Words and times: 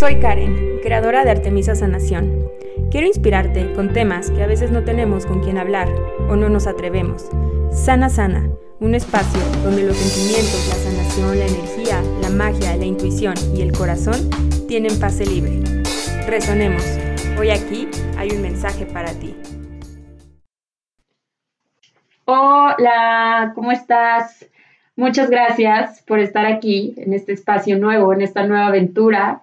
Soy 0.00 0.18
Karen, 0.18 0.78
creadora 0.82 1.24
de 1.24 1.30
Artemisa 1.30 1.74
Sanación. 1.74 2.48
Quiero 2.90 3.06
inspirarte 3.06 3.74
con 3.74 3.92
temas 3.92 4.30
que 4.30 4.42
a 4.42 4.46
veces 4.46 4.70
no 4.70 4.82
tenemos 4.82 5.26
con 5.26 5.42
quien 5.42 5.58
hablar 5.58 5.90
o 6.30 6.36
no 6.36 6.48
nos 6.48 6.66
atrevemos. 6.66 7.28
Sana 7.70 8.08
Sana, 8.08 8.48
un 8.80 8.94
espacio 8.94 9.38
donde 9.62 9.82
los 9.82 9.98
sentimientos, 9.98 10.68
la 10.70 10.74
sanación, 10.76 11.38
la 11.38 11.44
energía, 11.44 12.00
la 12.22 12.30
magia, 12.30 12.78
la 12.78 12.86
intuición 12.86 13.34
y 13.54 13.60
el 13.60 13.72
corazón 13.72 14.30
tienen 14.68 14.98
pase 14.98 15.26
libre. 15.26 15.60
Resonemos. 16.26 16.82
Hoy 17.38 17.50
aquí 17.50 17.86
hay 18.16 18.30
un 18.30 18.40
mensaje 18.40 18.86
para 18.86 19.12
ti. 19.12 19.36
Hola, 22.24 23.52
¿cómo 23.54 23.70
estás? 23.70 24.48
Muchas 24.96 25.28
gracias 25.28 26.00
por 26.06 26.20
estar 26.20 26.46
aquí 26.46 26.94
en 26.96 27.12
este 27.12 27.34
espacio 27.34 27.78
nuevo, 27.78 28.14
en 28.14 28.22
esta 28.22 28.46
nueva 28.46 28.68
aventura 28.68 29.42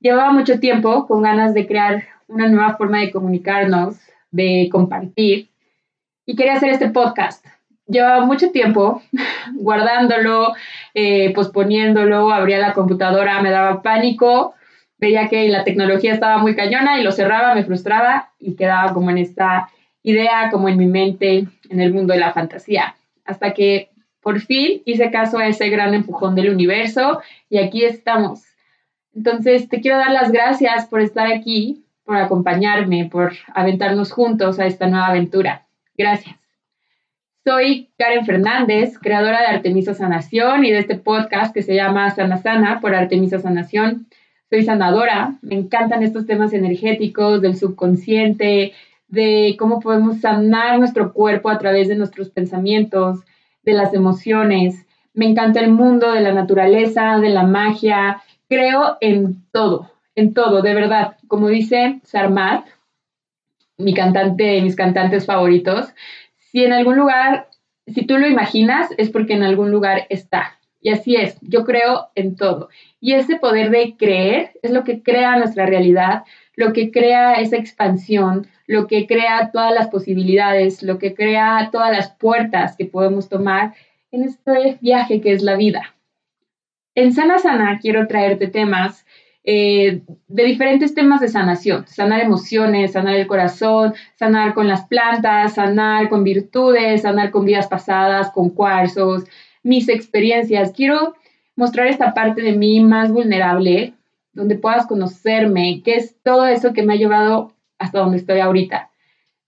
Llevaba 0.00 0.32
mucho 0.32 0.60
tiempo 0.60 1.06
con 1.06 1.22
ganas 1.22 1.54
de 1.54 1.66
crear 1.66 2.04
una 2.28 2.48
nueva 2.48 2.76
forma 2.76 3.00
de 3.00 3.10
comunicarnos, 3.10 3.96
de 4.30 4.68
compartir, 4.70 5.48
y 6.24 6.36
quería 6.36 6.54
hacer 6.54 6.70
este 6.70 6.90
podcast. 6.90 7.44
Llevaba 7.86 8.24
mucho 8.24 8.50
tiempo 8.50 9.02
guardándolo, 9.54 10.52
eh, 10.94 11.32
posponiéndolo, 11.34 12.30
abría 12.30 12.58
la 12.58 12.74
computadora, 12.74 13.42
me 13.42 13.50
daba 13.50 13.82
pánico, 13.82 14.54
veía 14.98 15.28
que 15.28 15.48
la 15.48 15.64
tecnología 15.64 16.12
estaba 16.12 16.38
muy 16.38 16.54
cañona 16.54 17.00
y 17.00 17.02
lo 17.02 17.10
cerraba, 17.10 17.54
me 17.54 17.64
frustraba 17.64 18.30
y 18.38 18.54
quedaba 18.54 18.92
como 18.92 19.10
en 19.10 19.18
esta 19.18 19.70
idea, 20.02 20.50
como 20.50 20.68
en 20.68 20.76
mi 20.76 20.86
mente, 20.86 21.46
en 21.70 21.80
el 21.80 21.92
mundo 21.92 22.12
de 22.12 22.20
la 22.20 22.32
fantasía. 22.32 22.94
Hasta 23.24 23.52
que 23.52 23.88
por 24.20 24.40
fin 24.40 24.82
hice 24.84 25.10
caso 25.10 25.38
a 25.38 25.48
ese 25.48 25.70
gran 25.70 25.94
empujón 25.94 26.34
del 26.34 26.50
universo 26.50 27.20
y 27.48 27.58
aquí 27.58 27.84
estamos 27.84 28.44
entonces, 29.18 29.68
te 29.68 29.80
quiero 29.80 29.98
dar 29.98 30.12
las 30.12 30.30
gracias 30.30 30.86
por 30.86 31.00
estar 31.00 31.26
aquí, 31.26 31.84
por 32.04 32.16
acompañarme, 32.16 33.08
por 33.10 33.32
aventarnos 33.52 34.12
juntos 34.12 34.60
a 34.60 34.66
esta 34.66 34.86
nueva 34.86 35.08
aventura. 35.08 35.66
Gracias. 35.96 36.36
Soy 37.44 37.88
Karen 37.98 38.24
Fernández, 38.24 38.96
creadora 38.96 39.40
de 39.40 39.48
Artemisa 39.48 39.92
Sanación 39.92 40.64
y 40.64 40.70
de 40.70 40.78
este 40.78 40.94
podcast 40.94 41.52
que 41.52 41.62
se 41.62 41.74
llama 41.74 42.08
Sana 42.10 42.36
Sana 42.36 42.78
por 42.80 42.94
Artemisa 42.94 43.40
Sanación. 43.40 44.06
Soy 44.50 44.62
sanadora, 44.62 45.34
me 45.42 45.56
encantan 45.56 46.04
estos 46.04 46.24
temas 46.24 46.52
energéticos, 46.52 47.42
del 47.42 47.56
subconsciente, 47.56 48.72
de 49.08 49.56
cómo 49.58 49.80
podemos 49.80 50.20
sanar 50.20 50.78
nuestro 50.78 51.12
cuerpo 51.12 51.50
a 51.50 51.58
través 51.58 51.88
de 51.88 51.96
nuestros 51.96 52.30
pensamientos, 52.30 53.24
de 53.64 53.72
las 53.72 53.92
emociones. 53.94 54.86
Me 55.12 55.26
encanta 55.26 55.58
el 55.58 55.72
mundo 55.72 56.12
de 56.12 56.20
la 56.20 56.32
naturaleza, 56.32 57.18
de 57.18 57.30
la 57.30 57.42
magia, 57.42 58.22
creo 58.48 58.96
en 59.00 59.44
todo, 59.52 59.90
en 60.14 60.34
todo, 60.34 60.62
de 60.62 60.74
verdad. 60.74 61.16
Como 61.28 61.48
dice 61.48 62.00
Sarmat, 62.02 62.66
mi 63.76 63.94
cantante, 63.94 64.60
mis 64.60 64.76
cantantes 64.76 65.26
favoritos, 65.26 65.88
si 66.36 66.64
en 66.64 66.72
algún 66.72 66.96
lugar, 66.96 67.48
si 67.86 68.04
tú 68.04 68.18
lo 68.18 68.26
imaginas, 68.26 68.88
es 68.98 69.10
porque 69.10 69.34
en 69.34 69.42
algún 69.42 69.70
lugar 69.70 70.06
está. 70.08 70.58
Y 70.80 70.90
así 70.90 71.16
es, 71.16 71.36
yo 71.40 71.64
creo 71.64 72.08
en 72.14 72.36
todo. 72.36 72.68
Y 73.00 73.14
ese 73.14 73.36
poder 73.36 73.70
de 73.70 73.96
creer 73.96 74.52
es 74.62 74.70
lo 74.70 74.84
que 74.84 75.02
crea 75.02 75.36
nuestra 75.36 75.66
realidad, 75.66 76.24
lo 76.54 76.72
que 76.72 76.90
crea 76.90 77.34
esa 77.34 77.56
expansión, 77.56 78.46
lo 78.66 78.86
que 78.86 79.06
crea 79.06 79.50
todas 79.52 79.72
las 79.72 79.88
posibilidades, 79.88 80.82
lo 80.82 80.98
que 80.98 81.14
crea 81.14 81.70
todas 81.72 81.90
las 81.90 82.10
puertas 82.10 82.76
que 82.76 82.84
podemos 82.84 83.28
tomar 83.28 83.74
en 84.10 84.24
este 84.24 84.78
viaje 84.80 85.20
que 85.20 85.32
es 85.32 85.42
la 85.42 85.56
vida. 85.56 85.94
En 87.00 87.12
Sana 87.12 87.38
Sana 87.38 87.78
quiero 87.80 88.08
traerte 88.08 88.48
temas 88.48 89.06
eh, 89.44 90.02
de 90.26 90.44
diferentes 90.44 90.96
temas 90.96 91.20
de 91.20 91.28
sanación, 91.28 91.86
sanar 91.86 92.22
emociones, 92.22 92.90
sanar 92.90 93.14
el 93.14 93.28
corazón, 93.28 93.94
sanar 94.16 94.52
con 94.52 94.66
las 94.66 94.84
plantas, 94.88 95.54
sanar 95.54 96.08
con 96.08 96.24
virtudes, 96.24 97.02
sanar 97.02 97.30
con 97.30 97.44
vidas 97.44 97.68
pasadas, 97.68 98.32
con 98.32 98.50
cuarzos, 98.50 99.26
mis 99.62 99.88
experiencias. 99.88 100.72
Quiero 100.72 101.14
mostrar 101.54 101.86
esta 101.86 102.14
parte 102.14 102.42
de 102.42 102.56
mí 102.56 102.80
más 102.80 103.12
vulnerable, 103.12 103.94
donde 104.32 104.56
puedas 104.56 104.88
conocerme, 104.88 105.82
qué 105.84 105.94
es 105.94 106.16
todo 106.24 106.46
eso 106.46 106.72
que 106.72 106.82
me 106.82 106.94
ha 106.94 106.96
llevado 106.96 107.52
hasta 107.78 108.00
donde 108.00 108.16
estoy 108.16 108.40
ahorita. 108.40 108.90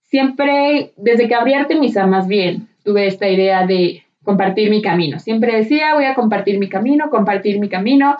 Siempre, 0.04 0.92
desde 0.96 1.26
que 1.26 1.34
abrí 1.34 1.54
Artemisa 1.54 2.06
más 2.06 2.28
bien, 2.28 2.68
tuve 2.84 3.08
esta 3.08 3.28
idea 3.28 3.66
de 3.66 4.04
compartir 4.24 4.70
mi 4.70 4.82
camino. 4.82 5.18
Siempre 5.18 5.56
decía, 5.56 5.94
voy 5.94 6.04
a 6.04 6.14
compartir 6.14 6.58
mi 6.58 6.68
camino, 6.68 7.10
compartir 7.10 7.58
mi 7.58 7.68
camino. 7.68 8.16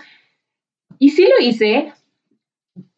Y 0.99 1.11
sí 1.11 1.25
lo 1.25 1.45
hice, 1.45 1.93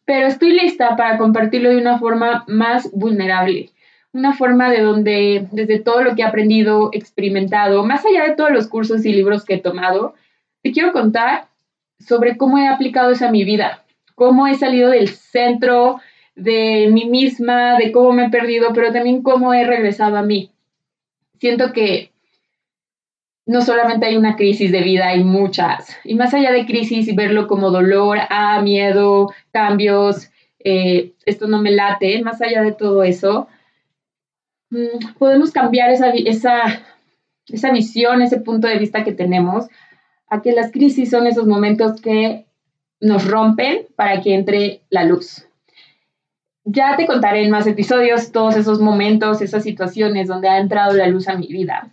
pero 0.05 0.27
estoy 0.27 0.51
lista 0.51 0.95
para 0.95 1.17
compartirlo 1.17 1.69
de 1.69 1.77
una 1.77 1.99
forma 1.99 2.43
más 2.47 2.91
vulnerable, 2.91 3.69
una 4.11 4.33
forma 4.33 4.69
de 4.69 4.81
donde, 4.81 5.47
desde 5.51 5.79
todo 5.79 6.01
lo 6.01 6.15
que 6.15 6.21
he 6.21 6.25
aprendido, 6.25 6.89
experimentado, 6.93 7.85
más 7.85 8.05
allá 8.05 8.27
de 8.27 8.35
todos 8.35 8.51
los 8.51 8.67
cursos 8.67 9.05
y 9.05 9.13
libros 9.13 9.45
que 9.45 9.55
he 9.55 9.59
tomado, 9.59 10.15
te 10.61 10.71
quiero 10.71 10.91
contar 10.91 11.47
sobre 11.99 12.37
cómo 12.37 12.57
he 12.57 12.67
aplicado 12.67 13.11
eso 13.11 13.25
a 13.25 13.31
mi 13.31 13.43
vida, 13.43 13.83
cómo 14.15 14.47
he 14.47 14.55
salido 14.55 14.89
del 14.89 15.09
centro 15.09 15.99
de 16.35 16.89
mí 16.91 17.05
misma, 17.05 17.77
de 17.77 17.91
cómo 17.91 18.11
me 18.11 18.25
he 18.25 18.29
perdido, 18.29 18.73
pero 18.73 18.91
también 18.91 19.21
cómo 19.21 19.53
he 19.53 19.65
regresado 19.65 20.17
a 20.17 20.23
mí. 20.23 20.51
Siento 21.39 21.73
que 21.73 22.12
no 23.45 23.61
solamente 23.61 24.05
hay 24.05 24.15
una 24.15 24.35
crisis 24.35 24.71
de 24.71 24.81
vida, 24.81 25.07
hay 25.07 25.23
muchas. 25.23 25.97
Y 26.03 26.15
más 26.15 26.33
allá 26.33 26.51
de 26.51 26.65
crisis 26.65 27.13
verlo 27.15 27.47
como 27.47 27.71
dolor, 27.71 28.19
ah, 28.29 28.61
miedo, 28.61 29.33
cambios, 29.51 30.29
eh, 30.59 31.13
esto 31.25 31.47
no 31.47 31.61
me 31.61 31.71
late, 31.71 32.21
más 32.23 32.41
allá 32.41 32.61
de 32.61 32.71
todo 32.71 33.03
eso, 33.03 33.47
mm, 34.69 35.17
podemos 35.19 35.51
cambiar 35.51 35.91
esa, 35.91 36.09
esa, 36.09 36.61
esa 37.47 37.71
visión, 37.71 38.21
ese 38.21 38.39
punto 38.39 38.67
de 38.67 38.79
vista 38.79 39.03
que 39.03 39.13
tenemos, 39.13 39.67
a 40.27 40.41
que 40.41 40.53
las 40.53 40.71
crisis 40.71 41.09
son 41.09 41.27
esos 41.27 41.45
momentos 41.45 42.01
que 42.01 42.45
nos 43.01 43.27
rompen 43.27 43.87
para 43.95 44.21
que 44.21 44.33
entre 44.33 44.81
la 44.89 45.03
luz. 45.03 45.47
Ya 46.65 46.95
te 46.95 47.05
contaré 47.05 47.43
en 47.43 47.51
más 47.51 47.67
episodios 47.67 48.31
todos 48.31 48.55
esos 48.55 48.79
momentos, 48.79 49.41
esas 49.41 49.63
situaciones 49.63 50.29
donde 50.29 50.47
ha 50.47 50.59
entrado 50.59 50.93
la 50.93 51.07
luz 51.07 51.27
a 51.27 51.35
mi 51.35 51.47
vida 51.47 51.92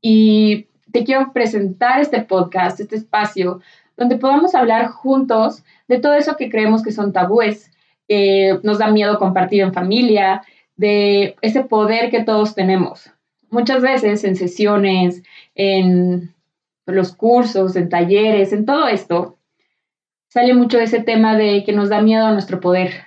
y 0.00 0.66
te 0.92 1.04
quiero 1.04 1.32
presentar 1.32 2.00
este 2.00 2.22
podcast, 2.22 2.80
este 2.80 2.96
espacio, 2.96 3.60
donde 3.96 4.16
podamos 4.16 4.54
hablar 4.54 4.88
juntos 4.88 5.62
de 5.88 5.98
todo 5.98 6.14
eso 6.14 6.36
que 6.36 6.50
creemos 6.50 6.82
que 6.82 6.92
son 6.92 7.12
tabúes, 7.12 7.70
que 8.08 8.58
nos 8.62 8.78
da 8.78 8.90
miedo 8.90 9.18
compartir 9.18 9.62
en 9.62 9.74
familia, 9.74 10.42
de 10.76 11.36
ese 11.42 11.62
poder 11.62 12.10
que 12.10 12.24
todos 12.24 12.54
tenemos. 12.54 13.10
Muchas 13.50 13.82
veces 13.82 14.24
en 14.24 14.36
sesiones, 14.36 15.22
en 15.54 16.34
los 16.86 17.14
cursos, 17.14 17.76
en 17.76 17.88
talleres, 17.88 18.52
en 18.52 18.64
todo 18.64 18.88
esto, 18.88 19.36
sale 20.28 20.54
mucho 20.54 20.78
ese 20.78 21.02
tema 21.02 21.36
de 21.36 21.64
que 21.64 21.72
nos 21.72 21.88
da 21.88 22.00
miedo 22.00 22.26
a 22.26 22.32
nuestro 22.32 22.60
poder, 22.60 23.04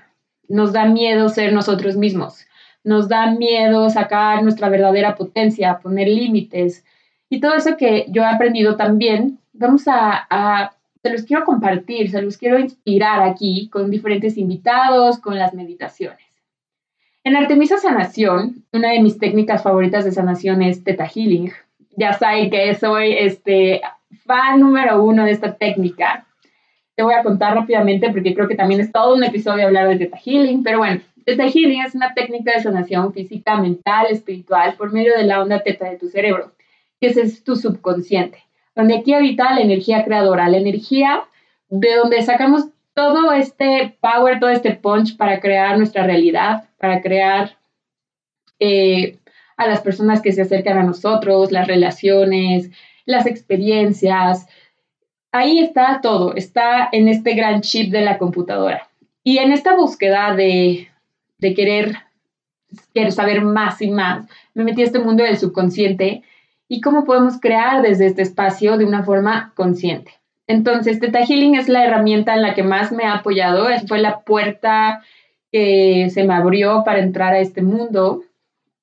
nos 0.48 0.74
da 0.74 0.86
miedo 0.86 1.30
ser 1.30 1.53
nosotros 1.53 1.96
mismos, 1.96 2.46
nos 2.84 3.08
da 3.08 3.32
miedo 3.32 3.90
sacar 3.90 4.44
nuestra 4.44 4.70
verdadera 4.70 5.16
potencia, 5.16 5.80
poner 5.80 6.08
límites. 6.08 6.86
Y 7.30 7.40
todo 7.40 7.56
eso 7.56 7.78
que 7.78 8.06
yo 8.10 8.24
he 8.24 8.26
aprendido 8.26 8.76
también, 8.76 9.40
vamos 9.54 9.84
a, 9.88 10.76
se 11.02 11.10
los 11.10 11.24
quiero 11.24 11.46
compartir, 11.46 12.10
se 12.12 12.22
los 12.22 12.38
quiero 12.38 12.60
inspirar 12.60 13.22
aquí 13.24 13.70
con 13.70 13.90
diferentes 13.90 14.38
invitados, 14.38 15.20
con 15.20 15.38
las 15.38 15.54
meditaciones. 15.54 16.20
En 17.24 17.38
Artemisa 17.38 17.78
Sanación, 17.78 18.66
una 18.74 18.92
de 18.92 19.02
mis 19.02 19.18
técnicas 19.18 19.64
favoritas 19.64 20.04
de 20.04 20.12
sanación 20.12 20.62
es 20.62 20.84
Theta 20.84 21.08
Healing. 21.08 21.52
Ya 21.96 22.14
saben 22.14 22.50
que 22.50 22.76
soy 22.76 23.14
este, 23.14 23.82
fan 24.26 24.60
número 24.60 25.02
uno 25.02 25.24
de 25.24 25.32
esta 25.32 25.53
técnica. 25.53 26.26
Te 26.96 27.03
voy 27.03 27.14
a 27.14 27.24
contar 27.24 27.56
rápidamente 27.56 28.12
porque 28.12 28.34
creo 28.34 28.47
que 28.47 28.56
también 28.56 28.82
es 28.82 28.91
todo 28.91 29.16
un 29.16 29.24
episodio 29.24 29.68
hablar 29.68 29.88
de 29.88 29.97
Theta 29.97 30.18
Healing, 30.18 30.64
pero 30.64 30.79
bueno, 30.79 31.02
Theta 31.25 31.47
Healing 31.47 31.81
es 31.85 31.96
una 31.96 32.14
técnica 32.14 32.53
de 32.53 32.64
sanación 32.64 33.14
física, 33.14 33.55
mental, 33.55 34.08
espiritual 34.09 34.75
por 34.75 34.91
medio 34.91 35.16
de 35.16 35.23
la 35.23 35.41
onda 35.41 35.61
teta 35.64 35.90
de 35.90 35.97
tu 35.97 36.09
cerebro, 36.09 36.52
que 36.99 37.08
es 37.08 37.43
tu 37.43 37.55
subconsciente, 37.55 38.43
donde 38.75 38.97
aquí 38.97 39.14
habita 39.14 39.53
la 39.53 39.61
energía 39.61 40.03
creadora, 40.03 40.49
la 40.49 40.58
energía 40.58 41.23
de 41.70 41.96
donde 41.96 42.22
sacamos 42.22 42.66
todo 42.93 43.31
este 43.31 43.97
power, 43.99 44.40
todo 44.40 44.49
este 44.49 44.75
punch 44.75 45.17
para 45.17 45.40
crear 45.40 45.78
nuestra 45.78 46.05
realidad, 46.05 46.70
para 46.78 47.02
crear 47.02 47.58
eh, 48.59 49.17
a 49.58 49.67
las 49.67 49.81
personas 49.81 50.22
que 50.22 50.31
se 50.31 50.43
acercan 50.43 50.78
a 50.78 50.84
nosotros, 50.84 51.52
las 51.52 51.67
relaciones, 51.67 52.69
las 53.05 53.26
experiencias. 53.26 54.47
Ahí 55.31 55.59
está 55.59 55.99
todo, 56.02 56.35
está 56.35 56.90
en 56.91 57.08
este 57.08 57.34
gran 57.34 57.61
chip 57.61 57.91
de 57.91 58.02
la 58.02 58.17
computadora. 58.17 58.90
Y 59.23 59.40
en 59.40 59.52
esta 59.52 59.76
búsqueda 59.76 60.35
de 60.35 60.90
de 61.43 61.53
querer, 61.53 61.97
querer 62.95 63.11
saber 63.11 63.43
más 63.43 63.79
y 63.81 63.91
más, 63.91 64.28
me 64.55 64.63
metí 64.63 64.81
a 64.81 64.85
este 64.85 64.97
mundo 64.97 65.23
del 65.23 65.37
subconsciente 65.37 66.23
y 66.67 66.81
cómo 66.81 67.05
podemos 67.05 67.40
crear 67.40 67.84
desde 67.84 68.07
este 68.07 68.23
espacio 68.23 68.78
de 68.78 68.85
una 68.85 69.03
forma 69.03 69.53
consciente. 69.55 70.11
Entonces, 70.47 70.99
Teta 70.99 71.25
Healing 71.25 71.55
es 71.55 71.69
la 71.69 71.85
herramienta 71.85 72.34
en 72.34 72.41
la 72.41 72.55
que 72.55 72.63
más 72.63 72.91
me 72.91 73.05
ha 73.05 73.13
apoyado, 73.13 73.67
fue 73.87 73.99
la 73.99 74.22
puerta 74.22 75.03
que 75.51 76.09
se 76.09 76.23
me 76.23 76.34
abrió 76.34 76.84
para 76.84 76.99
entrar 76.99 77.34
a 77.34 77.40
este 77.40 77.61
mundo 77.61 78.23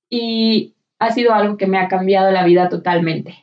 y 0.08 0.74
ha 1.00 1.10
sido 1.10 1.34
algo 1.34 1.56
que 1.56 1.66
me 1.66 1.78
ha 1.78 1.88
cambiado 1.88 2.30
la 2.30 2.44
vida 2.44 2.68
totalmente. 2.68 3.34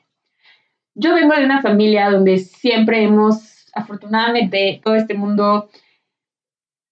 Yo 0.95 1.13
vengo 1.13 1.35
de 1.35 1.45
una 1.45 1.61
familia 1.61 2.09
donde 2.09 2.37
siempre 2.37 3.03
hemos, 3.03 3.67
afortunadamente, 3.73 4.81
todo 4.83 4.95
este 4.95 5.13
mundo, 5.13 5.69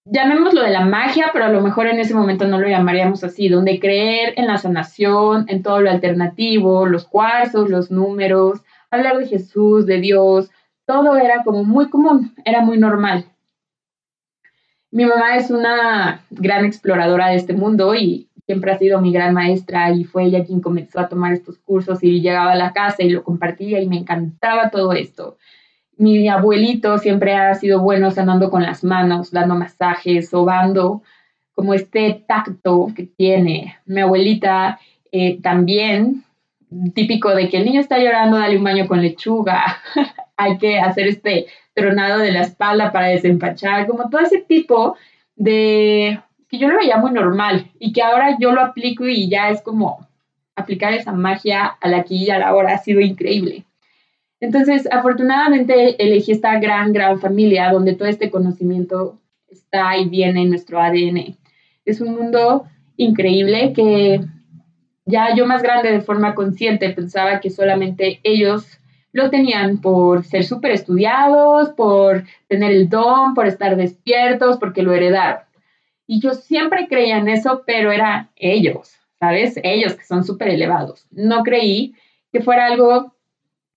llamémoslo 0.05 0.61
de 0.61 0.69
la 0.69 0.85
magia, 0.85 1.31
pero 1.33 1.45
a 1.45 1.49
lo 1.49 1.61
mejor 1.61 1.87
en 1.87 1.99
ese 1.99 2.13
momento 2.13 2.47
no 2.47 2.59
lo 2.59 2.67
llamaríamos 2.67 3.23
así, 3.23 3.49
donde 3.49 3.79
creer 3.79 4.33
en 4.37 4.47
la 4.47 4.57
sanación, 4.57 5.45
en 5.49 5.63
todo 5.63 5.81
lo 5.81 5.89
alternativo, 5.89 6.85
los 6.85 7.05
cuarzos, 7.05 7.69
los 7.69 7.91
números, 7.91 8.61
hablar 8.91 9.17
de 9.17 9.27
Jesús, 9.27 9.85
de 9.85 9.99
Dios, 9.99 10.51
todo 10.85 11.17
era 11.17 11.43
como 11.43 11.63
muy 11.63 11.89
común, 11.89 12.33
era 12.45 12.61
muy 12.61 12.77
normal. 12.77 13.25
Mi 14.91 15.05
mamá 15.05 15.35
es 15.35 15.49
una 15.49 16.23
gran 16.29 16.63
exploradora 16.63 17.29
de 17.29 17.35
este 17.35 17.53
mundo 17.53 17.95
y 17.95 18.29
siempre 18.45 18.71
ha 18.71 18.77
sido 18.77 19.01
mi 19.01 19.11
gran 19.11 19.33
maestra 19.33 19.91
y 19.91 20.03
fue 20.03 20.25
ella 20.25 20.45
quien 20.45 20.61
comenzó 20.61 20.99
a 20.99 21.09
tomar 21.09 21.33
estos 21.33 21.57
cursos 21.57 22.03
y 22.03 22.21
llegaba 22.21 22.51
a 22.51 22.55
la 22.55 22.71
casa 22.71 23.03
y 23.03 23.09
lo 23.09 23.23
compartía 23.23 23.81
y 23.81 23.87
me 23.87 23.97
encantaba 23.97 24.69
todo 24.69 24.93
esto. 24.93 25.37
Mi 25.97 26.27
abuelito 26.27 26.97
siempre 26.97 27.35
ha 27.35 27.55
sido 27.55 27.81
bueno 27.81 28.11
sanando 28.11 28.49
con 28.49 28.63
las 28.63 28.83
manos, 28.83 29.31
dando 29.31 29.55
masajes, 29.55 30.29
sobando, 30.29 31.03
como 31.53 31.73
este 31.73 32.23
tacto 32.27 32.87
que 32.95 33.03
tiene. 33.03 33.77
Mi 33.85 34.01
abuelita 34.01 34.79
eh, 35.11 35.39
también, 35.41 36.23
típico 36.93 37.33
de 37.33 37.49
que 37.49 37.57
el 37.57 37.65
niño 37.65 37.79
está 37.79 37.97
llorando, 37.97 38.37
dale 38.37 38.57
un 38.57 38.63
baño 38.63 38.87
con 38.87 39.01
lechuga. 39.01 39.63
hay 40.37 40.57
que 40.57 40.79
hacer 40.79 41.07
este 41.07 41.47
tronado 41.73 42.19
de 42.19 42.31
la 42.31 42.41
espalda 42.41 42.91
para 42.91 43.07
desempachar, 43.07 43.87
como 43.87 44.09
todo 44.09 44.21
ese 44.21 44.39
tipo 44.39 44.95
de 45.35 46.19
que 46.49 46.57
yo 46.57 46.67
lo 46.67 46.77
veía 46.77 46.97
muy 46.97 47.11
normal 47.11 47.71
y 47.79 47.91
que 47.91 48.01
ahora 48.01 48.37
yo 48.39 48.51
lo 48.51 48.61
aplico 48.61 49.07
y 49.07 49.29
ya 49.29 49.49
es 49.49 49.61
como 49.61 50.07
aplicar 50.55 50.93
esa 50.93 51.11
magia 51.11 51.65
a 51.65 51.87
la 51.89 51.97
aquí 51.97 52.23
y 52.23 52.29
a 52.29 52.39
la 52.39 52.55
hora 52.55 52.75
ha 52.75 52.77
sido 52.77 53.01
increíble. 53.01 53.64
Entonces, 54.45 54.87
afortunadamente 54.91 55.95
elegí 55.97 56.31
esta 56.31 56.59
gran, 56.59 56.93
gran 56.93 57.19
familia 57.19 57.71
donde 57.71 57.95
todo 57.95 58.07
este 58.07 58.29
conocimiento 58.29 59.19
está 59.49 59.97
y 59.97 60.07
viene 60.07 60.43
en 60.43 60.51
nuestro 60.51 60.79
ADN. 60.79 61.35
Es 61.83 61.99
un 61.99 62.15
mundo 62.15 62.65
increíble 62.95 63.73
que 63.73 64.21
ya 65.03 65.35
yo 65.35 65.47
más 65.47 65.63
grande 65.63 65.91
de 65.91 66.01
forma 66.01 66.35
consciente 66.35 66.91
pensaba 66.91 67.39
que 67.39 67.49
solamente 67.49 68.19
ellos 68.21 68.79
lo 69.13 69.31
tenían 69.31 69.81
por 69.81 70.23
ser 70.23 70.43
súper 70.43 70.73
estudiados, 70.73 71.69
por 71.69 72.25
tener 72.47 72.71
el 72.71 72.87
don, 72.87 73.33
por 73.33 73.47
estar 73.47 73.75
despiertos, 73.75 74.57
porque 74.57 74.83
lo 74.83 74.93
heredaron. 74.93 75.41
Y 76.05 76.21
yo 76.21 76.35
siempre 76.35 76.87
creía 76.87 77.17
en 77.17 77.29
eso, 77.29 77.63
pero 77.65 77.91
eran 77.91 78.29
ellos, 78.35 78.95
¿sabes? 79.19 79.59
Ellos 79.63 79.95
que 79.95 80.05
son 80.05 80.23
súper 80.23 80.49
elevados. 80.49 81.07
No 81.09 81.41
creí 81.41 81.95
que 82.31 82.41
fuera 82.41 82.67
algo 82.67 83.14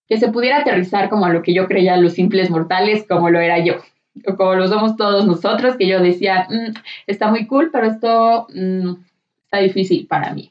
que 0.08 0.19
se 0.19 0.28
pudiera 0.28 0.58
aterrizar 0.58 1.10
como 1.10 1.26
a 1.26 1.32
lo 1.32 1.43
que 1.43 1.52
yo 1.52 1.66
creía 1.66 1.96
los 1.99 2.14
simples 2.14 2.50
mortales, 2.50 3.05
como 3.06 3.28
lo 3.31 3.40
era 3.40 3.58
yo, 3.58 3.75
o 4.26 4.37
como 4.37 4.55
lo 4.55 4.66
somos 4.66 4.96
todos 4.96 5.26
nosotros, 5.26 5.76
que 5.76 5.87
yo 5.87 6.00
decía, 6.00 6.46
mm, 6.49 6.75
está 7.06 7.28
muy 7.28 7.46
cool, 7.46 7.70
pero 7.70 7.87
esto 7.87 8.46
mm, 8.55 8.94
está 9.44 9.58
difícil 9.58 10.06
para 10.06 10.32
mí. 10.32 10.50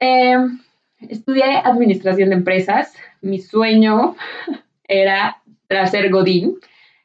Eh, 0.00 0.36
estudié 1.00 1.56
administración 1.64 2.28
de 2.28 2.36
empresas, 2.36 2.94
mi 3.20 3.40
sueño 3.40 4.14
era, 4.84 5.42
tras 5.66 5.90
ser 5.90 6.10
Godín, 6.10 6.56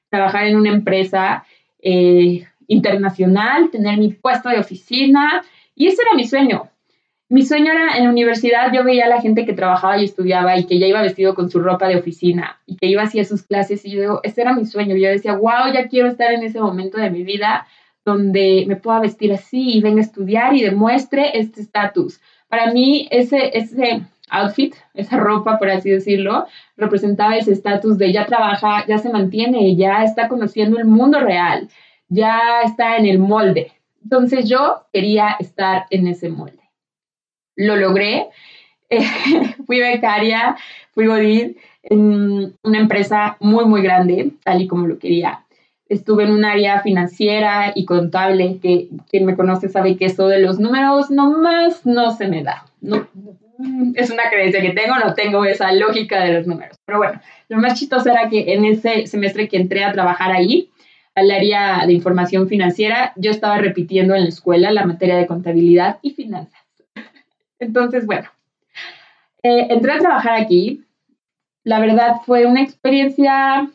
trabajar 0.10 0.45
en 0.45 0.57
una 0.57 0.69
empresa 0.69 1.44
eh, 1.81 2.45
internacional, 2.68 3.72
tener 3.72 3.98
mi 3.98 4.10
puesto 4.13 4.50
de 4.50 4.60
oficina, 4.60 5.44
y 5.75 5.88
ese 5.88 6.04
era 6.04 6.16
mi 6.16 6.28
sueño. 6.28 6.69
Mi 7.33 7.41
sueño 7.41 7.71
era 7.71 7.97
en 7.97 8.03
la 8.03 8.12
universidad, 8.12 8.71
yo 8.71 8.83
veía 8.83 9.06
a 9.06 9.09
la 9.09 9.19
gente 9.19 9.44
que 9.44 9.53
trabajaba 9.53 9.97
y 9.97 10.03
estudiaba 10.06 10.56
y 10.56 10.65
que 10.65 10.77
ya 10.77 10.85
iba 10.85 11.01
vestido 11.01 11.33
con 11.33 11.50
su 11.50 11.59
ropa 11.62 11.88
de 11.88 11.95
oficina 11.95 12.59
y 12.68 12.75
que 12.77 12.85
iba 12.85 13.01
hacia 13.01 13.25
sus 13.25 13.41
clases 13.41 13.83
y 13.85 13.89
yo 13.89 14.01
digo, 14.01 14.19
ese 14.21 14.41
era 14.41 14.53
mi 14.53 14.68
sueño. 14.68 14.95
Yo 14.95 15.09
decía, 15.09 15.35
wow, 15.35 15.74
ya 15.74 15.88
quiero 15.88 16.09
estar 16.09 16.31
en 16.31 16.44
ese 16.44 16.62
momento 16.62 17.00
de 17.00 17.09
mi 17.09 17.24
vida 17.24 17.65
donde 18.06 18.65
me 18.68 18.75
pueda 18.75 19.00
vestir 19.00 19.33
así 19.33 19.77
y 19.77 19.81
venga 19.81 19.97
a 20.01 20.03
estudiar 20.03 20.56
y 20.56 20.62
demuestre 20.62 21.31
este 21.33 21.62
estatus. 21.62 22.21
Para 22.50 22.71
mí 22.71 23.07
ese, 23.09 23.57
ese 23.57 24.03
outfit, 24.30 24.75
esa 24.94 25.18
ropa, 25.18 25.57
por 25.57 25.71
así 25.71 25.89
decirlo, 25.89 26.45
representaba 26.77 27.35
ese 27.35 27.53
estatus 27.53 27.97
de 27.97 28.13
ya 28.13 28.27
trabaja, 28.27 28.85
ya 28.85 29.00
se 29.00 29.09
mantiene, 29.09 29.75
ya 29.75 30.03
está 30.03 30.27
conociendo 30.27 30.77
el 30.77 30.85
mundo 30.85 31.19
real, 31.19 31.68
ya 32.09 32.62
está 32.63 32.97
en 32.97 33.07
el 33.07 33.18
molde. 33.18 33.71
Entonces 34.03 34.47
yo 34.47 34.83
quería 34.94 35.35
estar 35.39 35.88
en 35.89 36.06
ese 36.06 36.30
molde. 36.30 36.62
Lo 37.56 37.76
logré. 37.76 38.28
fui 39.66 39.80
becaria, 39.80 40.56
fui 40.92 41.08
godín 41.08 41.58
en 41.84 42.54
una 42.62 42.78
empresa 42.80 43.38
muy, 43.40 43.66
muy 43.66 43.82
grande, 43.82 44.32
tal 44.44 44.62
y 44.62 44.68
como 44.68 44.88
lo 44.88 45.00
quería. 45.00 45.44
Estuve 45.90 46.24
en 46.24 46.32
un 46.32 46.46
área 46.46 46.82
financiera 46.82 47.72
y 47.76 47.86
contable, 47.86 48.60
que 48.62 48.90
quien 49.10 49.26
me 49.26 49.36
conoce 49.36 49.70
sabe 49.70 49.98
que 49.98 50.06
eso 50.06 50.28
de 50.28 50.40
los 50.40 50.60
números 50.60 51.10
nomás 51.10 51.86
no 51.86 52.16
se 52.16 52.28
me 52.28 52.44
da. 52.44 52.66
No, 52.82 53.08
Mm, 53.58 53.94
es 53.96 54.10
una 54.10 54.30
creencia 54.30 54.62
que 54.62 54.72
tengo, 54.72 54.96
no 54.98 55.14
tengo 55.14 55.46
esa 55.46 55.72
lógica 55.72 56.24
de 56.24 56.34
los 56.34 56.48
números. 56.48 56.78
Pero 56.86 56.98
bueno, 56.98 57.22
lo 57.50 57.58
más 57.58 57.80
chistoso 57.80 58.10
era 58.10 58.30
que 58.30 58.54
en 58.54 58.66
ese 58.66 59.08
semestre 59.08 59.48
que 59.48 59.58
entré 59.58 59.84
a 59.84 59.94
trabajar 59.94 60.32
ahí, 60.32 60.70
al 61.16 61.30
área 61.30 61.86
de 61.86 61.94
información 61.94 62.48
financiera, 62.48 63.14
yo 63.16 63.30
estaba 63.30 63.58
repitiendo 63.60 64.16
en 64.16 64.24
la 64.24 64.30
escuela 64.30 64.72
la 64.72 64.86
materia 64.86 65.16
de 65.16 65.28
contabilidad 65.28 66.00
y 66.02 66.12
finanzas. 66.12 66.62
Entonces, 67.60 68.06
bueno, 68.06 68.30
eh, 69.42 69.68
entré 69.70 69.94
a 69.94 70.00
trabajar 70.00 70.42
aquí. 70.42 70.84
La 71.64 71.80
verdad 71.80 72.18
fue 72.26 72.46
una 72.46 72.62
experiencia 72.62 73.70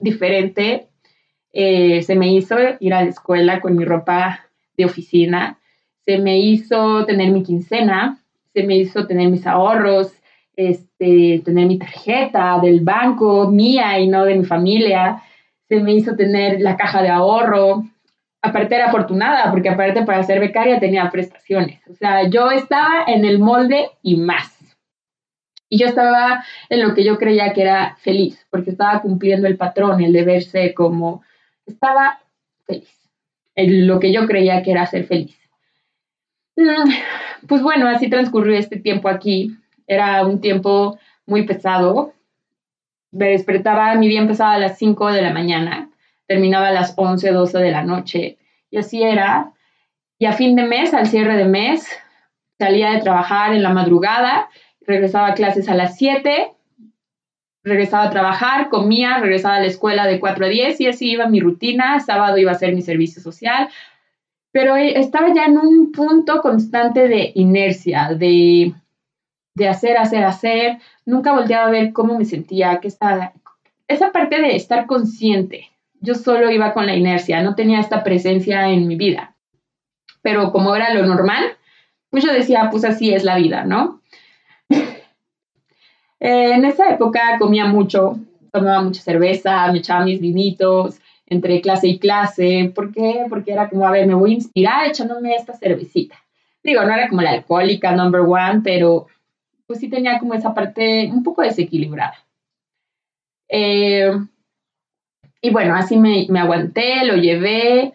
diferente. 0.00 0.88
Eh, 1.52 2.02
se 2.02 2.14
me 2.14 2.32
hizo 2.32 2.56
ir 2.80 2.94
a 2.94 3.02
la 3.02 3.10
escuela 3.10 3.60
con 3.60 3.76
mi 3.76 3.84
ropa 3.84 4.46
de 4.76 4.84
oficina. 4.84 5.58
Se 6.04 6.18
me 6.18 6.38
hizo 6.38 7.04
tener 7.04 7.30
mi 7.30 7.42
quincena 7.42 8.22
se 8.52 8.62
me 8.64 8.76
hizo 8.76 9.06
tener 9.06 9.28
mis 9.28 9.46
ahorros, 9.46 10.12
este, 10.56 11.40
tener 11.44 11.66
mi 11.66 11.78
tarjeta 11.78 12.58
del 12.60 12.80
banco 12.80 13.50
mía 13.50 13.98
y 13.98 14.08
no 14.08 14.24
de 14.24 14.34
mi 14.34 14.44
familia, 14.44 15.22
se 15.68 15.80
me 15.80 15.94
hizo 15.94 16.14
tener 16.14 16.60
la 16.60 16.76
caja 16.76 17.02
de 17.02 17.08
ahorro. 17.08 17.84
Aparte 18.42 18.74
era 18.74 18.86
afortunada, 18.88 19.50
porque 19.50 19.68
aparte 19.68 20.04
para 20.04 20.22
ser 20.24 20.40
becaria 20.40 20.80
tenía 20.80 21.08
prestaciones. 21.10 21.80
O 21.88 21.94
sea, 21.94 22.28
yo 22.28 22.50
estaba 22.50 23.04
en 23.06 23.24
el 23.24 23.38
molde 23.38 23.90
y 24.02 24.16
más. 24.16 24.58
Y 25.68 25.78
yo 25.78 25.86
estaba 25.86 26.44
en 26.68 26.82
lo 26.82 26.94
que 26.94 27.04
yo 27.04 27.16
creía 27.18 27.52
que 27.52 27.62
era 27.62 27.96
feliz, 28.00 28.46
porque 28.50 28.70
estaba 28.70 29.00
cumpliendo 29.00 29.46
el 29.46 29.56
patrón, 29.56 30.02
el 30.02 30.12
de 30.12 30.24
verse 30.24 30.74
como 30.74 31.22
estaba 31.64 32.18
feliz, 32.66 33.08
en 33.54 33.86
lo 33.86 34.00
que 34.00 34.12
yo 34.12 34.26
creía 34.26 34.62
que 34.62 34.72
era 34.72 34.84
ser 34.86 35.04
feliz. 35.06 35.38
Mm, 36.56 37.46
pues 37.46 37.62
bueno, 37.62 37.88
así 37.88 38.10
transcurrió 38.10 38.56
este 38.56 38.78
tiempo 38.78 39.08
aquí. 39.08 39.56
Era 39.86 40.26
un 40.26 40.40
tiempo 40.40 40.98
muy 41.26 41.46
pesado. 41.46 42.12
Me 43.10 43.28
despertaba, 43.30 43.94
mi 43.94 44.08
día 44.08 44.20
empezaba 44.20 44.54
a 44.54 44.58
las 44.58 44.78
5 44.78 45.12
de 45.12 45.22
la 45.22 45.32
mañana, 45.32 45.90
terminaba 46.26 46.68
a 46.68 46.72
las 46.72 46.94
11, 46.96 47.30
12 47.30 47.58
de 47.58 47.70
la 47.70 47.84
noche. 47.84 48.38
Y 48.70 48.78
así 48.78 49.02
era. 49.02 49.52
Y 50.18 50.26
a 50.26 50.32
fin 50.32 50.56
de 50.56 50.64
mes, 50.64 50.94
al 50.94 51.06
cierre 51.06 51.36
de 51.36 51.46
mes, 51.46 51.88
salía 52.58 52.92
de 52.92 53.00
trabajar 53.00 53.54
en 53.54 53.62
la 53.62 53.70
madrugada, 53.70 54.48
regresaba 54.86 55.28
a 55.28 55.34
clases 55.34 55.68
a 55.68 55.74
las 55.74 55.96
7, 55.96 56.52
regresaba 57.64 58.04
a 58.04 58.10
trabajar, 58.10 58.68
comía, 58.68 59.18
regresaba 59.18 59.56
a 59.56 59.60
la 59.60 59.66
escuela 59.66 60.06
de 60.06 60.20
4 60.20 60.46
a 60.46 60.48
10 60.48 60.80
y 60.80 60.86
así 60.86 61.10
iba 61.10 61.26
mi 61.26 61.40
rutina. 61.40 62.00
Sábado 62.00 62.38
iba 62.38 62.52
a 62.52 62.54
hacer 62.54 62.74
mi 62.74 62.82
servicio 62.82 63.22
social, 63.22 63.68
pero 64.52 64.76
e, 64.76 64.98
estaba 64.98 65.34
ya 65.34 65.46
en 65.46 65.58
un 65.58 65.92
punto 65.92 66.40
constante 66.40 67.08
de 67.08 67.32
inercia, 67.34 68.14
de, 68.14 68.74
hacer, 69.68 69.96
hacer, 69.96 70.24
hacer. 70.24 70.78
Nunca 71.04 71.32
volteaba 71.32 71.66
a 71.66 71.70
ver 71.70 71.92
cómo 71.92 72.18
me 72.18 72.24
sentía, 72.24 72.78
qué 72.80 72.88
estaba. 72.88 73.32
Esa 73.88 74.12
parte 74.12 74.40
de 74.40 74.56
estar 74.56 74.86
consciente. 74.86 75.71
Yo 76.02 76.14
solo 76.16 76.50
iba 76.50 76.74
con 76.74 76.84
la 76.84 76.96
inercia, 76.96 77.42
no 77.42 77.54
tenía 77.54 77.80
esta 77.80 78.02
presencia 78.02 78.68
en 78.68 78.88
mi 78.88 78.96
vida. 78.96 79.36
Pero 80.20 80.52
como 80.52 80.74
era 80.74 80.92
lo 80.92 81.06
normal, 81.06 81.56
pues 82.10 82.24
yo 82.24 82.32
decía, 82.32 82.68
pues 82.70 82.84
así 82.84 83.14
es 83.14 83.24
la 83.24 83.36
vida, 83.36 83.64
¿no? 83.64 84.02
en 86.20 86.64
esa 86.64 86.90
época 86.90 87.38
comía 87.38 87.66
mucho, 87.66 88.18
tomaba 88.52 88.82
mucha 88.82 89.00
cerveza, 89.00 89.70
me 89.70 89.78
echaba 89.78 90.04
mis 90.04 90.20
vinitos, 90.20 91.00
entre 91.26 91.60
clase 91.60 91.88
y 91.88 91.98
clase. 91.98 92.72
¿Por 92.74 92.92
qué? 92.92 93.24
Porque 93.28 93.52
era 93.52 93.68
como, 93.68 93.86
a 93.86 93.92
ver, 93.92 94.06
me 94.06 94.14
voy 94.14 94.32
a 94.32 94.34
inspirar 94.34 94.88
echándome 94.88 95.34
esta 95.34 95.54
cervecita. 95.54 96.16
Digo, 96.62 96.82
no 96.82 96.92
era 96.92 97.08
como 97.08 97.22
la 97.22 97.30
alcohólica 97.30 97.94
number 97.94 98.22
one, 98.22 98.60
pero 98.62 99.06
pues 99.66 99.80
sí 99.80 99.88
tenía 99.88 100.18
como 100.18 100.34
esa 100.34 100.52
parte 100.52 101.08
un 101.12 101.22
poco 101.22 101.42
desequilibrada. 101.42 102.16
Eh, 103.48 104.12
y 105.42 105.50
bueno, 105.50 105.74
así 105.74 105.98
me, 105.98 106.26
me 106.30 106.38
aguanté, 106.38 107.04
lo 107.04 107.16
llevé, 107.16 107.92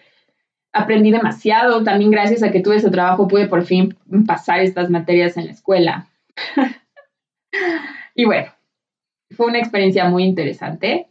aprendí 0.74 1.12
demasiado. 1.12 1.84
También 1.84 2.12
gracias 2.12 2.44
a 2.44 2.52
que 2.52 2.60
tuve 2.60 2.76
ese 2.76 2.92
trabajo 2.92 3.28
pude 3.28 3.48
por 3.48 3.64
fin 3.64 3.96
pasar 4.28 4.60
estas 4.60 4.90
materias 4.90 5.38
en 5.38 5.46
la 5.46 5.52
escuela. 5.54 6.08
y 8.16 8.26
bueno, 8.26 8.52
fue 9.32 9.48
una 9.48 9.60
experiencia 9.60 10.10
muy 10.10 10.26
interesante. 10.26 11.08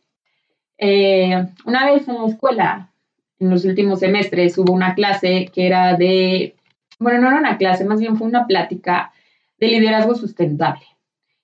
Eh, 0.79 1.47
una 1.65 1.87
vez 1.91 2.07
en 2.07 2.17
la 2.17 2.29
escuela, 2.29 2.91
en 3.39 3.51
los 3.51 3.65
últimos 3.65 4.01
semestres, 4.01 4.59
hubo 4.59 4.75
una 4.75 4.95
clase 4.95 5.51
que 5.53 5.67
era 5.67 5.97
de, 5.97 6.55
bueno, 6.99 7.21
no 7.21 7.29
era 7.29 7.39
una 7.39 7.57
clase, 7.57 7.87
más 7.87 7.99
bien 7.99 8.17
fue 8.17 8.29
una 8.29 8.47
plática 8.47 9.13
de 9.59 9.69
liderazgo 9.69 10.15
sustentable. 10.15 10.85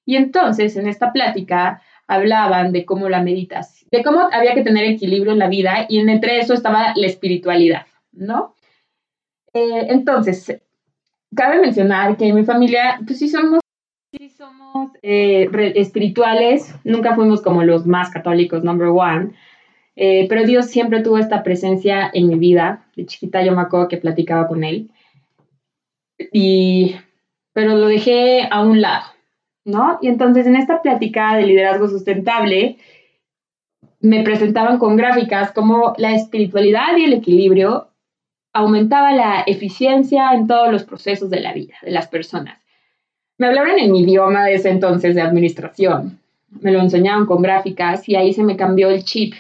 Y 0.04 0.16
entonces, 0.16 0.76
en 0.76 0.87
esta 0.87 1.12
plática, 1.12 1.80
hablaban 2.06 2.72
de 2.72 2.84
cómo 2.84 3.08
la 3.08 3.22
meditación, 3.22 3.81
de 3.92 4.02
cómo 4.02 4.28
había 4.32 4.54
que 4.54 4.64
tener 4.64 4.87
equilibrio 4.87 5.32
en 5.32 5.38
la 5.38 5.49
vida 5.49 5.87
y 5.88 5.99
entre 5.99 6.38
eso 6.38 6.54
estaba 6.54 6.94
la 6.96 7.06
espiritualidad, 7.06 7.87
¿no? 8.11 8.54
Eh, 9.52 9.87
entonces, 9.90 10.61
cabe 11.37 11.61
mencionar 11.61 12.16
que 12.16 12.26
en 12.26 12.34
mi 12.34 12.44
familia, 12.44 12.99
pues 13.06 13.18
sí 13.18 13.28
somos, 13.28 13.61
sí 14.11 14.30
somos 14.30 14.92
eh, 15.02 15.46
espirituales, 15.75 16.75
nunca 16.84 17.14
fuimos 17.14 17.42
como 17.42 17.62
los 17.64 17.87
más 17.87 18.11
católicos, 18.11 18.64
number 18.64 18.88
one, 18.88 19.32
eh, 19.94 20.26
pero 20.26 20.44
Dios 20.44 20.66
siempre 20.66 21.02
tuvo 21.02 21.18
esta 21.18 21.42
presencia 21.42 22.11
en 22.14 22.28
mi 22.28 22.37
vida. 22.37 22.87
De 22.96 23.04
chiquita 23.04 23.44
yo 23.44 23.54
me 23.54 23.61
acuerdo 23.61 23.88
que 23.88 23.99
platicaba 23.99 24.49
con 24.49 24.64
Él, 24.64 24.90
y, 26.32 26.96
pero 27.52 27.76
lo 27.76 27.88
dejé 27.88 28.49
a 28.50 28.62
un 28.62 28.80
lado, 28.80 29.04
¿no? 29.66 29.99
Y 30.00 30.08
entonces 30.08 30.46
en 30.46 30.56
esta 30.56 30.80
plática 30.80 31.37
de 31.37 31.46
liderazgo 31.46 31.88
sustentable, 31.88 32.78
me 34.02 34.23
presentaban 34.25 34.78
con 34.78 34.97
gráficas 34.97 35.52
como 35.52 35.94
la 35.97 36.14
espiritualidad 36.14 36.97
y 36.99 37.04
el 37.04 37.12
equilibrio 37.14 37.88
aumentaba 38.52 39.12
la 39.12 39.42
eficiencia 39.47 40.32
en 40.35 40.47
todos 40.47 40.71
los 40.71 40.82
procesos 40.82 41.30
de 41.30 41.40
la 41.40 41.54
vida 41.54 41.75
de 41.82 41.92
las 41.92 42.09
personas. 42.09 42.59
Me 43.38 43.47
hablaron 43.47 43.78
en 43.78 43.92
mi 43.92 44.02
idioma 44.02 44.44
de 44.44 44.54
ese 44.54 44.71
entonces 44.71 45.14
de 45.14 45.23
administración. 45.23 46.18
Me 46.61 46.73
lo 46.73 46.80
enseñaron 46.80 47.26
con 47.26 47.40
gráficas 47.40 48.06
y 48.09 48.16
ahí 48.16 48.32
se 48.35 48.42
me 48.42 48.56
cambió 48.56 48.90
el 48.90 49.04
chip. 49.04 49.35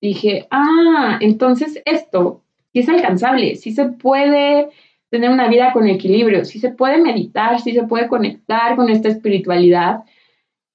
Dije, 0.00 0.46
ah, 0.50 1.18
entonces 1.20 1.80
esto 1.84 2.42
sí 2.72 2.80
es 2.80 2.88
alcanzable, 2.88 3.56
sí 3.56 3.72
se 3.72 3.86
puede 3.86 4.68
tener 5.08 5.30
una 5.30 5.48
vida 5.48 5.72
con 5.72 5.88
equilibrio, 5.88 6.44
sí 6.44 6.58
se 6.58 6.68
puede 6.68 6.98
meditar, 6.98 7.58
sí 7.60 7.72
se 7.72 7.84
puede 7.84 8.06
conectar 8.08 8.76
con 8.76 8.90
esta 8.90 9.08
espiritualidad 9.08 10.04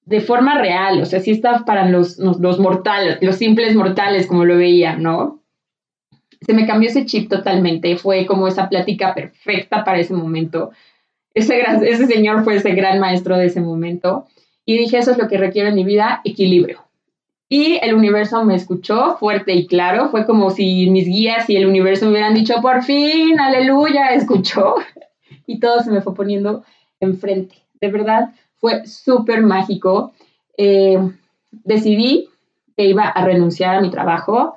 de 0.10 0.22
forma 0.22 0.58
real, 0.58 1.00
o 1.04 1.06
sea, 1.06 1.20
sí 1.20 1.30
está 1.30 1.66
para 1.66 1.88
los, 1.88 2.18
los, 2.18 2.60
mortales, 2.60 3.20
los 3.22 3.36
simples 3.36 3.76
mortales, 3.76 4.26
como 4.26 4.44
lo 4.44 4.58
veía, 4.58 4.96
¿no? 4.96 5.44
Se 6.42 6.54
me 6.56 6.66
cambió 6.66 6.90
ese 6.90 7.06
chip 7.06 7.30
totalmente, 7.30 7.96
fue 7.96 8.26
como 8.26 8.48
esa 8.48 8.70
plática 8.70 9.14
perfecta 9.14 9.84
para 9.84 10.00
ese 10.00 10.16
momento. 10.16 10.72
Ese, 11.36 11.62
ese 11.84 12.08
señor 12.08 12.44
fue 12.44 12.56
ese 12.56 12.72
gran 12.72 13.00
maestro 13.00 13.38
de 13.38 13.46
ese 13.46 13.62
momento 13.62 14.26
y 14.66 14.80
dije, 14.80 14.98
eso 14.98 15.12
es 15.12 15.20
lo 15.20 15.28
que 15.28 15.38
requiere 15.38 15.70
en 15.70 15.76
mi 15.76 15.84
vida, 15.84 16.22
equilibrio. 16.24 16.86
Y 17.48 17.78
el 17.84 17.94
universo 17.94 18.44
me 18.46 18.56
escuchó 18.56 19.16
fuerte 19.18 19.54
y 19.54 19.68
claro, 19.68 20.10
fue 20.10 20.26
como 20.26 20.50
si 20.50 20.90
mis 20.90 21.06
guías 21.06 21.48
y 21.52 21.56
el 21.56 21.68
universo 21.68 22.06
me 22.06 22.14
hubieran 22.14 22.34
dicho, 22.34 22.56
por 22.64 22.82
fin, 22.82 23.40
aleluya, 23.40 24.10
escuchó. 24.10 24.76
Y 25.46 25.60
todo 25.60 25.82
se 25.82 25.90
me 25.90 26.02
fue 26.02 26.14
poniendo 26.14 26.64
enfrente. 27.00 27.56
De 27.82 27.90
verdad, 27.90 28.30
fue 28.60 28.86
súper 28.86 29.42
mágico. 29.42 30.14
Eh, 30.58 31.00
decidí 31.52 32.30
que 32.76 32.86
iba 32.86 33.04
a 33.04 33.26
renunciar 33.26 33.76
a 33.76 33.82
mi 33.82 33.90
trabajo. 33.90 34.56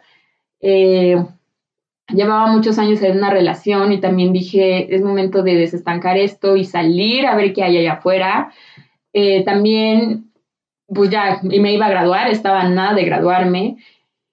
Eh, 0.61 1.17
llevaba 2.09 2.47
muchos 2.47 2.79
años 2.79 3.03
en 3.03 3.19
una 3.19 3.31
relación 3.31 3.93
y 3.93 4.01
también 4.01 4.33
dije, 4.33 4.95
es 4.95 5.03
momento 5.03 5.43
de 5.43 5.57
desestancar 5.57 6.19
esto 6.19 6.57
y 6.57 6.65
salir 6.65 7.27
a 7.27 7.37
ver 7.37 7.53
qué 7.53 7.63
hay 7.63 7.79
allá 7.79 7.95
afuera. 7.95 8.53
Eh, 9.13 9.45
también, 9.45 10.31
pues 10.87 11.11
ya, 11.11 11.41
y 11.43 11.61
me 11.61 11.73
iba 11.73 11.87
a 11.87 11.91
graduar, 11.91 12.29
estaba 12.29 12.69
nada 12.69 12.95
de 12.95 13.05
graduarme 13.05 13.77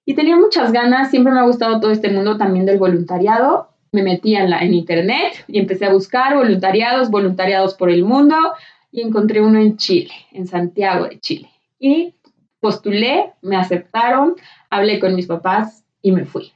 y 0.10 0.16
tenía 0.16 0.36
muchas 0.36 0.72
ganas, 0.72 1.12
siempre 1.12 1.32
me 1.32 1.40
ha 1.40 1.44
gustado 1.44 1.80
todo 1.80 1.92
este 1.92 2.10
mundo 2.10 2.36
también 2.36 2.66
del 2.66 2.80
voluntariado. 2.80 3.70
Me 3.92 4.02
metí 4.02 4.36
en, 4.36 4.50
la, 4.50 4.60
en 4.62 4.74
internet 4.74 5.46
y 5.48 5.60
empecé 5.60 5.86
a 5.86 5.94
buscar 5.94 6.36
voluntariados, 6.36 7.12
voluntariados 7.12 7.76
por 7.76 7.92
el 7.92 8.04
mundo 8.04 8.36
y 8.92 9.02
encontré 9.02 9.42
uno 9.42 9.60
en 9.60 9.78
Chile, 9.78 10.14
en 10.32 10.48
Santiago 10.48 11.06
de 11.08 11.20
Chile. 11.20 11.50
Y 11.80 12.14
postulé, 12.60 13.32
me 13.42 13.56
aceptaron, 13.56 14.36
hablé 14.70 15.00
con 15.00 15.16
mis 15.16 15.28
papás 15.28 15.84
y 16.02 16.12
me 16.12 16.26
fui. 16.26 16.52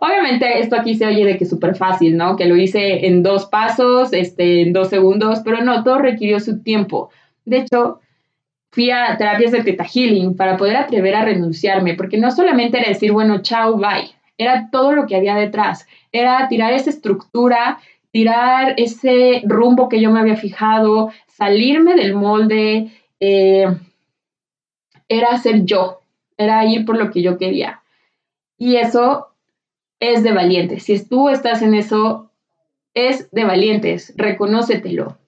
Obviamente 0.00 0.58
esto 0.60 0.76
aquí 0.76 0.94
se 0.94 1.06
oye 1.06 1.24
de 1.24 1.36
que 1.36 1.44
es 1.44 1.50
súper 1.50 1.76
fácil, 1.76 2.16
¿no? 2.16 2.36
Que 2.36 2.46
lo 2.46 2.56
hice 2.56 3.06
en 3.06 3.22
dos 3.22 3.46
pasos, 3.46 4.12
este, 4.12 4.62
en 4.62 4.72
dos 4.72 4.88
segundos, 4.88 5.40
pero 5.44 5.62
no, 5.62 5.84
todo 5.84 5.98
requirió 5.98 6.40
su 6.40 6.62
tiempo. 6.62 7.10
De 7.44 7.58
hecho, 7.58 8.00
fui 8.70 8.90
a 8.90 9.16
terapias 9.16 9.52
de 9.52 9.62
Theta 9.62 9.84
Healing 9.84 10.36
para 10.36 10.56
poder 10.56 10.76
atrever 10.76 11.14
a 11.14 11.24
renunciarme, 11.24 11.94
porque 11.94 12.18
no 12.18 12.30
solamente 12.30 12.78
era 12.78 12.88
decir, 12.88 13.12
bueno, 13.12 13.42
chao, 13.42 13.76
bye, 13.76 14.10
era 14.38 14.68
todo 14.70 14.92
lo 14.92 15.06
que 15.06 15.16
había 15.16 15.34
detrás, 15.34 15.86
era 16.12 16.48
tirar 16.48 16.72
esa 16.72 16.90
estructura, 16.90 17.78
tirar 18.10 18.74
ese 18.76 19.42
rumbo 19.44 19.88
que 19.88 20.00
yo 20.00 20.10
me 20.10 20.20
había 20.20 20.36
fijado, 20.36 21.10
salirme 21.36 21.94
del 21.94 22.14
molde, 22.14 22.90
eh, 23.20 23.66
era 25.08 25.36
ser 25.36 25.64
yo, 25.64 26.00
era 26.38 26.64
ir 26.64 26.86
por 26.86 26.96
lo 26.96 27.10
que 27.10 27.22
yo 27.22 27.36
quería. 27.36 27.82
Y 28.56 28.76
eso 28.76 29.28
es 30.00 30.22
de 30.22 30.32
valientes. 30.32 30.84
Si 30.84 31.04
tú 31.04 31.28
estás 31.28 31.60
en 31.60 31.74
eso, 31.74 32.30
es 32.94 33.30
de 33.32 33.44
valientes, 33.44 34.14
reconócetelo. 34.16 35.18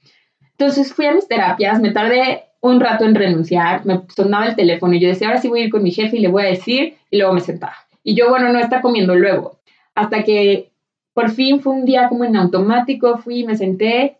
Entonces 0.53 0.95
fui 0.95 1.05
a 1.05 1.12
mis 1.12 1.29
terapias, 1.29 1.81
me 1.81 1.93
tardé 1.93 2.45
un 2.61 2.81
rato 2.81 3.05
en 3.05 3.15
renunciar, 3.15 3.85
me 3.85 4.00
sonaba 4.09 4.47
el 4.47 4.57
teléfono 4.57 4.95
y 4.95 5.00
yo 5.00 5.09
decía, 5.09 5.29
ahora 5.29 5.41
sí 5.41 5.49
voy 5.49 5.61
a 5.61 5.65
ir 5.65 5.71
con 5.71 5.83
mi 5.83 5.93
jefe 5.93 6.17
y 6.17 6.21
le 6.21 6.29
voy 6.29 6.45
a 6.45 6.47
decir, 6.47 6.97
y 7.11 7.19
luego 7.19 7.35
me 7.35 7.41
sentaba. 7.41 7.77
Y 8.03 8.15
yo, 8.15 8.31
bueno, 8.31 8.50
no 8.50 8.59
está 8.59 8.81
comiendo 8.81 9.15
luego. 9.15 9.59
Hasta 9.95 10.25
que 10.25 10.71
por 11.12 11.31
fin 11.31 11.61
fue 11.61 11.75
un 11.75 11.85
día 11.85 12.09
como 12.09 12.25
en 12.25 12.37
automático, 12.37 13.19
fui, 13.19 13.45
me 13.45 13.57
senté, 13.57 14.17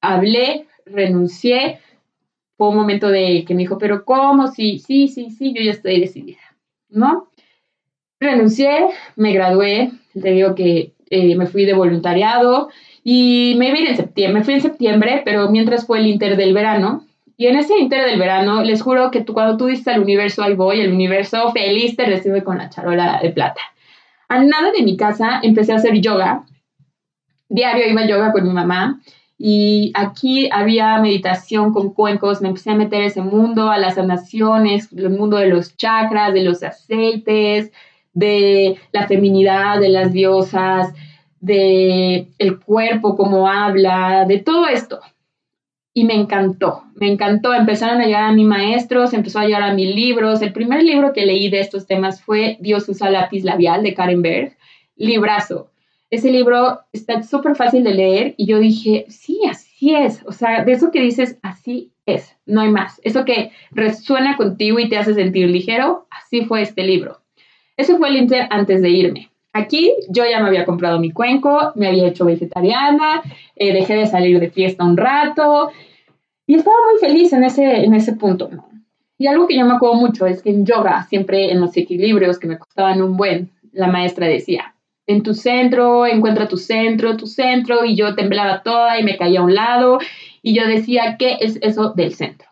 hablé, 0.00 0.66
renuncié. 0.86 1.80
Fue 2.56 2.68
un 2.68 2.76
momento 2.76 3.08
de 3.08 3.44
que 3.46 3.54
me 3.54 3.62
dijo, 3.62 3.78
pero 3.78 4.04
¿cómo? 4.04 4.48
Sí, 4.48 4.78
sí, 4.78 5.08
sí, 5.08 5.30
sí, 5.30 5.52
yo 5.54 5.62
ya 5.62 5.72
estoy 5.72 6.00
decidida, 6.00 6.40
¿no? 6.88 7.28
Renuncié, 8.20 8.88
me 9.16 9.32
gradué, 9.32 9.90
te 10.20 10.30
digo 10.30 10.54
que 10.54 10.92
eh, 11.10 11.36
me 11.36 11.46
fui 11.46 11.64
de 11.64 11.74
voluntariado 11.74 12.70
y 13.02 13.54
me 13.58 13.68
iba 13.68 13.76
a 13.76 13.80
ir 13.80 13.88
en 13.88 13.96
septiembre, 13.96 14.38
me 14.38 14.44
fui 14.44 14.54
en 14.54 14.60
septiembre, 14.60 15.22
pero 15.24 15.50
mientras 15.50 15.86
fue 15.86 15.98
el 15.98 16.06
inter 16.06 16.36
del 16.36 16.54
verano. 16.54 17.04
Y 17.36 17.48
en 17.48 17.56
ese 17.56 17.76
inter 17.76 18.06
del 18.06 18.18
verano, 18.20 18.62
les 18.62 18.80
juro 18.80 19.10
que 19.10 19.22
tú, 19.22 19.34
cuando 19.34 19.56
tú 19.56 19.66
dices 19.66 19.88
al 19.88 20.00
universo, 20.00 20.42
ahí 20.44 20.54
voy, 20.54 20.80
el 20.80 20.92
universo 20.92 21.50
feliz 21.52 21.96
te 21.96 22.04
recibe 22.04 22.44
con 22.44 22.58
la 22.58 22.70
charola 22.70 23.18
de 23.20 23.30
plata. 23.30 23.60
A 24.28 24.42
nada 24.42 24.70
de 24.70 24.84
mi 24.84 24.96
casa 24.96 25.40
empecé 25.42 25.72
a 25.72 25.76
hacer 25.76 26.00
yoga. 26.00 26.44
Diario 27.48 27.88
iba 27.88 28.02
a 28.02 28.06
yoga 28.06 28.32
con 28.32 28.44
mi 28.44 28.50
mamá 28.50 29.00
y 29.36 29.90
aquí 29.94 30.48
había 30.52 30.98
meditación 30.98 31.72
con 31.72 31.92
cuencos, 31.92 32.40
me 32.40 32.48
empecé 32.48 32.70
a 32.70 32.76
meter 32.76 33.02
ese 33.02 33.20
mundo, 33.20 33.70
a 33.70 33.78
las 33.78 33.96
sanaciones, 33.96 34.92
el 34.92 35.10
mundo 35.10 35.38
de 35.38 35.48
los 35.48 35.76
chakras, 35.76 36.32
de 36.32 36.42
los 36.42 36.62
aceites, 36.62 37.72
de 38.12 38.78
la 38.92 39.08
feminidad, 39.08 39.80
de 39.80 39.88
las 39.88 40.12
diosas, 40.12 40.94
de 41.40 42.28
el 42.38 42.60
cuerpo, 42.60 43.16
cómo 43.16 43.48
habla, 43.48 44.24
de 44.26 44.38
todo 44.38 44.68
esto. 44.68 45.00
Y 45.92 46.04
me 46.04 46.14
encantó, 46.14 46.84
me 46.94 47.10
encantó. 47.10 47.54
Empezaron 47.54 48.00
a 48.00 48.06
llegar 48.06 48.24
a 48.24 48.32
mi 48.32 48.44
maestros, 48.44 49.12
empezó 49.12 49.40
a 49.40 49.44
llegar 49.44 49.62
a 49.62 49.74
mis 49.74 49.94
libros. 49.94 50.42
El 50.42 50.52
primer 50.52 50.82
libro 50.82 51.12
que 51.12 51.26
leí 51.26 51.50
de 51.50 51.60
estos 51.60 51.86
temas 51.86 52.22
fue 52.22 52.56
Dios 52.60 52.88
usa 52.88 53.10
lápiz 53.10 53.44
labial 53.44 53.82
de 53.82 53.94
Karen 53.94 54.22
Berg, 54.22 54.56
librazo. 54.96 55.70
Ese 56.14 56.30
libro 56.30 56.78
está 56.92 57.24
súper 57.24 57.56
fácil 57.56 57.82
de 57.82 57.92
leer 57.92 58.34
y 58.36 58.46
yo 58.46 58.60
dije, 58.60 59.04
sí, 59.08 59.40
así 59.50 59.96
es. 59.96 60.22
O 60.26 60.30
sea, 60.30 60.62
de 60.62 60.70
eso 60.70 60.92
que 60.92 61.00
dices, 61.00 61.40
así 61.42 61.90
es, 62.06 62.36
no 62.46 62.60
hay 62.60 62.68
más. 62.68 63.00
Eso 63.02 63.24
que 63.24 63.50
resuena 63.72 64.36
contigo 64.36 64.78
y 64.78 64.88
te 64.88 64.96
hace 64.96 65.14
sentir 65.14 65.50
ligero, 65.50 66.06
así 66.12 66.44
fue 66.44 66.62
este 66.62 66.84
libro. 66.84 67.18
Ese 67.76 67.96
fue 67.96 68.10
el 68.10 68.16
inter 68.16 68.46
antes 68.50 68.80
de 68.80 68.90
irme. 68.90 69.30
Aquí 69.52 69.92
yo 70.08 70.22
ya 70.24 70.38
me 70.38 70.46
había 70.46 70.64
comprado 70.64 71.00
mi 71.00 71.10
cuenco, 71.10 71.72
me 71.74 71.88
había 71.88 72.06
hecho 72.06 72.26
vegetariana, 72.26 73.22
eh, 73.56 73.72
dejé 73.72 73.96
de 73.96 74.06
salir 74.06 74.38
de 74.38 74.50
fiesta 74.50 74.84
un 74.84 74.96
rato 74.96 75.72
y 76.46 76.54
estaba 76.54 76.76
muy 76.92 77.00
feliz 77.00 77.32
en 77.32 77.42
ese, 77.42 77.84
en 77.84 77.92
ese 77.92 78.12
punto. 78.12 78.50
Y 79.18 79.26
algo 79.26 79.48
que 79.48 79.58
yo 79.58 79.66
me 79.66 79.74
acuerdo 79.74 79.96
mucho 79.96 80.26
es 80.26 80.42
que 80.42 80.50
en 80.50 80.64
yoga, 80.64 81.08
siempre 81.08 81.50
en 81.50 81.60
los 81.60 81.76
equilibrios 81.76 82.38
que 82.38 82.46
me 82.46 82.58
costaban 82.58 83.02
un 83.02 83.16
buen, 83.16 83.50
la 83.72 83.88
maestra 83.88 84.28
decía, 84.28 84.73
en 85.06 85.22
tu 85.22 85.34
centro, 85.34 86.06
encuentra 86.06 86.48
tu 86.48 86.56
centro, 86.56 87.16
tu 87.16 87.26
centro, 87.26 87.84
y 87.84 87.94
yo 87.96 88.14
temblaba 88.14 88.62
toda 88.62 88.98
y 88.98 89.04
me 89.04 89.16
caía 89.16 89.40
a 89.40 89.44
un 89.44 89.54
lado, 89.54 89.98
y 90.42 90.54
yo 90.54 90.66
decía, 90.66 91.16
¿qué 91.18 91.38
es 91.40 91.58
eso 91.62 91.92
del 91.94 92.14
centro? 92.14 92.48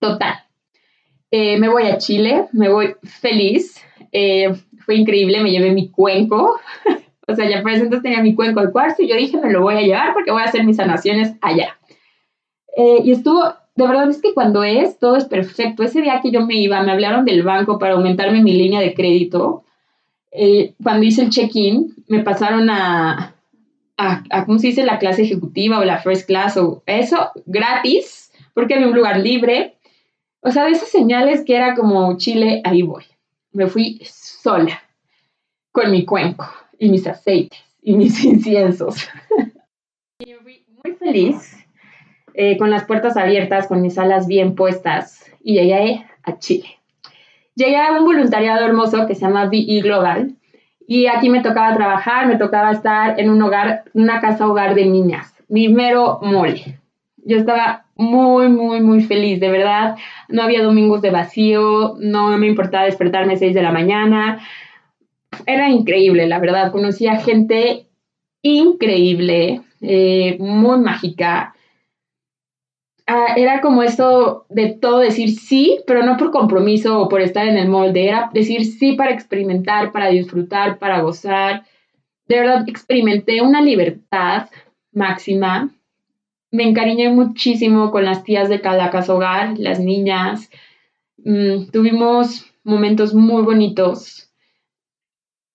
Total. 0.00 0.34
eh, 1.30 1.58
me 1.58 1.68
voy 1.68 1.84
a 1.84 1.98
Chile, 1.98 2.46
me 2.52 2.68
voy 2.68 2.96
feliz. 3.02 3.84
Eh, 4.12 4.52
fue 4.84 4.96
increíble, 4.96 5.40
me 5.42 5.50
llevé 5.50 5.72
mi 5.72 5.90
cuenco. 5.90 6.58
o 7.28 7.34
sea, 7.34 7.48
ya 7.48 7.62
por 7.62 7.70
entonces 7.72 8.02
tenía 8.02 8.22
mi 8.22 8.34
cuenco 8.34 8.60
de 8.60 8.72
cuarzo 8.72 9.02
y 9.02 9.08
yo 9.08 9.16
dije, 9.16 9.38
me 9.38 9.50
lo 9.52 9.62
voy 9.62 9.76
a 9.76 9.82
llevar 9.82 10.14
porque 10.14 10.32
voy 10.32 10.42
a 10.42 10.46
hacer 10.46 10.64
mis 10.64 10.76
sanaciones 10.76 11.34
allá. 11.40 11.78
Eh, 12.76 13.00
y 13.04 13.12
estuvo, 13.12 13.44
de 13.76 13.86
verdad 13.86 14.08
es 14.10 14.20
que 14.20 14.34
cuando 14.34 14.64
es, 14.64 14.98
todo 14.98 15.16
es 15.16 15.26
perfecto. 15.26 15.82
Ese 15.82 16.00
día 16.00 16.20
que 16.22 16.30
yo 16.30 16.44
me 16.46 16.56
iba, 16.56 16.82
me 16.82 16.92
hablaron 16.92 17.24
del 17.24 17.42
banco 17.42 17.78
para 17.78 17.94
aumentarme 17.94 18.42
mi 18.42 18.52
línea 18.52 18.80
de 18.80 18.94
crédito. 18.94 19.64
Cuando 20.82 21.04
hice 21.04 21.22
el 21.22 21.30
check-in, 21.30 21.94
me 22.08 22.22
pasaron 22.22 22.70
a, 22.70 23.34
a, 23.96 24.24
a, 24.30 24.46
¿cómo 24.46 24.58
se 24.58 24.68
dice? 24.68 24.84
La 24.84 24.98
clase 24.98 25.22
ejecutiva 25.22 25.78
o 25.78 25.84
la 25.84 25.98
first 25.98 26.26
class 26.26 26.56
o 26.56 26.82
eso, 26.86 27.32
gratis, 27.46 28.32
porque 28.54 28.74
había 28.74 28.88
un 28.88 28.96
lugar 28.96 29.18
libre. 29.18 29.76
O 30.40 30.50
sea, 30.50 30.64
de 30.64 30.72
esas 30.72 30.88
señales 30.88 31.44
que 31.44 31.56
era 31.56 31.74
como 31.74 32.16
Chile, 32.16 32.62
ahí 32.64 32.82
voy. 32.82 33.04
Me 33.52 33.66
fui 33.66 34.00
sola, 34.04 34.82
con 35.72 35.90
mi 35.90 36.04
cuenco 36.04 36.48
y 36.78 36.88
mis 36.88 37.06
aceites 37.06 37.58
y 37.82 37.94
mis 37.94 38.24
inciensos. 38.24 39.08
y 40.18 40.32
me 40.32 40.38
fui 40.38 40.64
muy 40.84 40.94
feliz, 40.94 41.56
eh, 42.34 42.56
con 42.56 42.70
las 42.70 42.84
puertas 42.84 43.16
abiertas, 43.16 43.66
con 43.66 43.82
mis 43.82 43.98
alas 43.98 44.26
bien 44.26 44.54
puestas, 44.54 45.24
y 45.42 45.54
llegué 45.54 46.06
a 46.22 46.38
Chile. 46.38 46.79
Llegué 47.54 47.76
a 47.76 47.92
un 47.92 48.04
voluntariado 48.04 48.64
hermoso 48.64 49.06
que 49.06 49.14
se 49.14 49.22
llama 49.22 49.46
VE 49.46 49.80
Global, 49.82 50.36
y 50.86 51.06
aquí 51.06 51.28
me 51.28 51.40
tocaba 51.40 51.76
trabajar, 51.76 52.26
me 52.26 52.36
tocaba 52.36 52.72
estar 52.72 53.20
en 53.20 53.30
un 53.30 53.40
hogar, 53.42 53.84
una 53.94 54.20
casa 54.20 54.48
hogar 54.48 54.74
de 54.74 54.86
niñas, 54.86 55.32
mi 55.48 55.68
mero 55.68 56.18
mole. 56.20 56.80
Yo 57.16 57.36
estaba 57.36 57.84
muy, 57.94 58.48
muy, 58.48 58.80
muy 58.80 59.02
feliz, 59.02 59.38
de 59.38 59.50
verdad. 59.50 59.96
No 60.28 60.42
había 60.42 60.64
domingos 60.64 61.00
de 61.02 61.10
vacío, 61.10 61.94
no 62.00 62.36
me 62.38 62.48
importaba 62.48 62.86
despertarme 62.86 63.34
a 63.34 63.36
6 63.36 63.54
de 63.54 63.62
la 63.62 63.70
mañana. 63.70 64.40
Era 65.46 65.68
increíble, 65.68 66.26
la 66.26 66.40
verdad. 66.40 66.72
Conocía 66.72 67.20
gente 67.20 67.86
increíble, 68.42 69.60
eh, 69.82 70.38
muy 70.40 70.78
mágica. 70.78 71.54
Ah, 73.12 73.34
era 73.36 73.60
como 73.60 73.82
esto 73.82 74.46
de 74.50 74.68
todo 74.68 75.00
decir 75.00 75.30
sí, 75.32 75.80
pero 75.84 76.04
no 76.04 76.16
por 76.16 76.30
compromiso 76.30 77.00
o 77.00 77.08
por 77.08 77.22
estar 77.22 77.44
en 77.48 77.58
el 77.58 77.68
molde, 77.68 78.06
era 78.06 78.30
decir 78.32 78.64
sí 78.64 78.92
para 78.92 79.10
experimentar, 79.10 79.90
para 79.90 80.10
disfrutar, 80.10 80.78
para 80.78 81.00
gozar. 81.00 81.64
De 82.28 82.36
verdad, 82.38 82.68
experimenté 82.68 83.42
una 83.42 83.62
libertad 83.62 84.48
máxima. 84.92 85.70
Me 86.52 86.62
encariñé 86.62 87.08
muchísimo 87.08 87.90
con 87.90 88.04
las 88.04 88.22
tías 88.22 88.48
de 88.48 88.60
cada 88.60 88.90
casa 88.90 89.12
hogar, 89.12 89.58
las 89.58 89.80
niñas. 89.80 90.48
Mm, 91.18 91.70
tuvimos 91.72 92.46
momentos 92.62 93.12
muy 93.12 93.42
bonitos. 93.42 94.30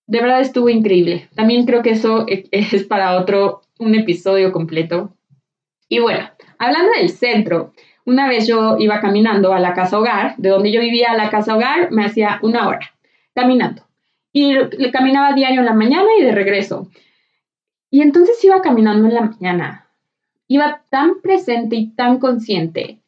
De 0.06 0.20
verdad 0.20 0.42
estuvo 0.42 0.68
increíble. 0.68 1.30
También 1.34 1.64
creo 1.64 1.82
que 1.82 1.92
eso 1.92 2.26
e, 2.28 2.44
es 2.50 2.84
para 2.84 3.16
otro, 3.18 3.62
un 3.78 3.94
episodio 3.94 4.52
completo. 4.52 5.16
Y 5.88 6.00
bueno, 6.00 6.28
Hablando 6.58 6.92
del 6.98 7.10
centro, 7.10 7.72
una 8.04 8.28
vez 8.28 8.46
yo 8.46 8.76
iba 8.78 9.00
caminando 9.00 9.52
a 9.52 9.60
la 9.60 9.74
casa 9.74 9.98
hogar, 9.98 10.34
de 10.38 10.48
donde 10.48 10.70
yo 10.70 10.80
vivía 10.80 11.10
a 11.10 11.16
la 11.16 11.30
casa 11.30 11.56
hogar, 11.56 11.90
me 11.90 12.04
hacía 12.04 12.38
una 12.42 12.68
hora 12.68 12.92
caminando. 13.34 13.82
Y 14.32 14.54
le 14.54 14.90
caminaba 14.90 15.32
diario 15.32 15.60
en 15.60 15.66
la 15.66 15.74
mañana 15.74 16.08
y 16.18 16.22
de 16.22 16.32
regreso. 16.32 16.88
Y 17.90 18.02
entonces 18.02 18.42
iba 18.44 18.60
caminando 18.62 19.08
en 19.08 19.14
la 19.14 19.22
mañana. 19.22 19.86
Iba 20.48 20.82
tan 20.90 21.20
presente 21.20 21.76
y 21.76 21.94
tan 21.94 22.18
consciente 22.18 23.00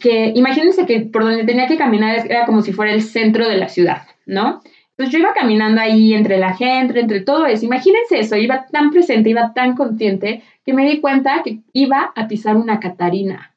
que 0.00 0.32
imagínense 0.34 0.86
que 0.86 1.00
por 1.00 1.24
donde 1.24 1.44
tenía 1.44 1.66
que 1.66 1.76
caminar 1.76 2.24
era 2.26 2.46
como 2.46 2.62
si 2.62 2.72
fuera 2.72 2.92
el 2.92 3.02
centro 3.02 3.48
de 3.48 3.56
la 3.56 3.68
ciudad, 3.68 4.02
¿no? 4.26 4.62
Entonces 4.90 5.12
yo 5.12 5.18
iba 5.18 5.34
caminando 5.34 5.80
ahí 5.80 6.14
entre 6.14 6.38
la 6.38 6.54
gente, 6.54 7.00
entre 7.00 7.20
todo 7.20 7.46
eso. 7.46 7.64
Imagínense 7.64 8.18
eso, 8.18 8.36
iba 8.36 8.66
tan 8.66 8.90
presente, 8.90 9.30
iba 9.30 9.52
tan 9.52 9.74
consciente 9.74 10.42
que 10.64 10.72
me 10.72 10.86
di 10.86 11.00
cuenta 11.00 11.42
que 11.42 11.60
iba 11.72 12.12
a 12.14 12.28
pisar 12.28 12.56
una 12.56 12.80
Catarina. 12.80 13.54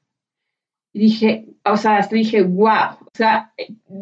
Y 0.93 0.99
dije, 0.99 1.45
o 1.65 1.77
sea, 1.77 1.97
hasta 1.97 2.15
dije, 2.15 2.41
wow, 2.41 2.97
o 3.01 3.11
sea, 3.13 3.51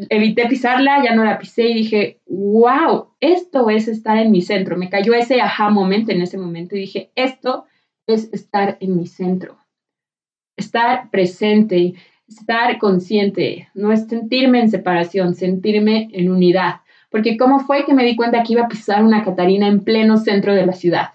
evité 0.10 0.48
pisarla, 0.48 1.04
ya 1.04 1.16
no 1.16 1.24
la 1.24 1.40
pisé 1.40 1.70
y 1.70 1.74
dije, 1.74 2.20
wow, 2.28 3.08
esto 3.20 3.70
es 3.70 3.88
estar 3.88 4.18
en 4.18 4.32
mi 4.32 4.42
centro. 4.42 4.78
Me 4.78 4.90
cayó 4.90 5.14
ese 5.14 5.42
aha 5.42 5.70
momento 5.70 6.12
en 6.12 6.22
ese 6.22 6.38
momento 6.38 6.76
y 6.76 6.82
dije, 6.82 7.12
esto 7.16 7.66
es 8.06 8.32
estar 8.32 8.78
en 8.80 8.98
mi 8.98 9.08
centro. 9.08 9.58
Estar 10.56 11.10
presente, 11.10 11.96
estar 12.28 12.78
consciente, 12.78 13.70
no 13.74 13.92
es 13.92 14.08
sentirme 14.08 14.60
en 14.60 14.70
separación, 14.70 15.34
sentirme 15.34 16.10
en 16.12 16.30
unidad. 16.30 16.82
Porque 17.10 17.38
cómo 17.38 17.60
fue 17.60 17.86
que 17.86 17.94
me 17.94 18.06
di 18.06 18.16
cuenta 18.16 18.44
que 18.44 18.54
iba 18.54 18.66
a 18.66 18.70
pisar 18.70 19.04
una 19.04 19.24
Catarina 19.24 19.68
en 19.68 19.84
pleno 19.84 20.18
centro 20.18 20.54
de 20.54 20.66
la 20.66 20.74
ciudad. 20.74 21.10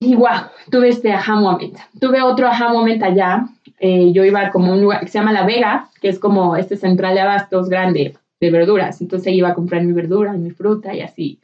Y 0.00 0.14
wow, 0.14 0.48
tuve 0.70 0.90
este 0.90 1.12
aha 1.12 1.40
moment. 1.40 1.76
Tuve 2.00 2.22
otro 2.22 2.46
aha 2.46 2.72
moment 2.72 3.02
allá. 3.02 3.48
Eh, 3.80 4.12
yo 4.12 4.24
iba 4.24 4.50
como 4.50 4.72
un 4.72 4.80
lugar 4.80 5.00
que 5.00 5.08
se 5.08 5.18
llama 5.18 5.32
La 5.32 5.44
Vega, 5.44 5.88
que 6.00 6.08
es 6.08 6.18
como 6.18 6.56
este 6.56 6.76
central 6.76 7.14
de 7.14 7.20
abastos 7.20 7.68
grande 7.68 8.16
de 8.40 8.50
verduras. 8.50 9.00
Entonces 9.00 9.32
iba 9.32 9.48
a 9.48 9.54
comprar 9.54 9.82
mi 9.82 9.92
verdura 9.92 10.32
mi 10.34 10.50
fruta 10.50 10.94
y 10.94 11.00
así. 11.00 11.40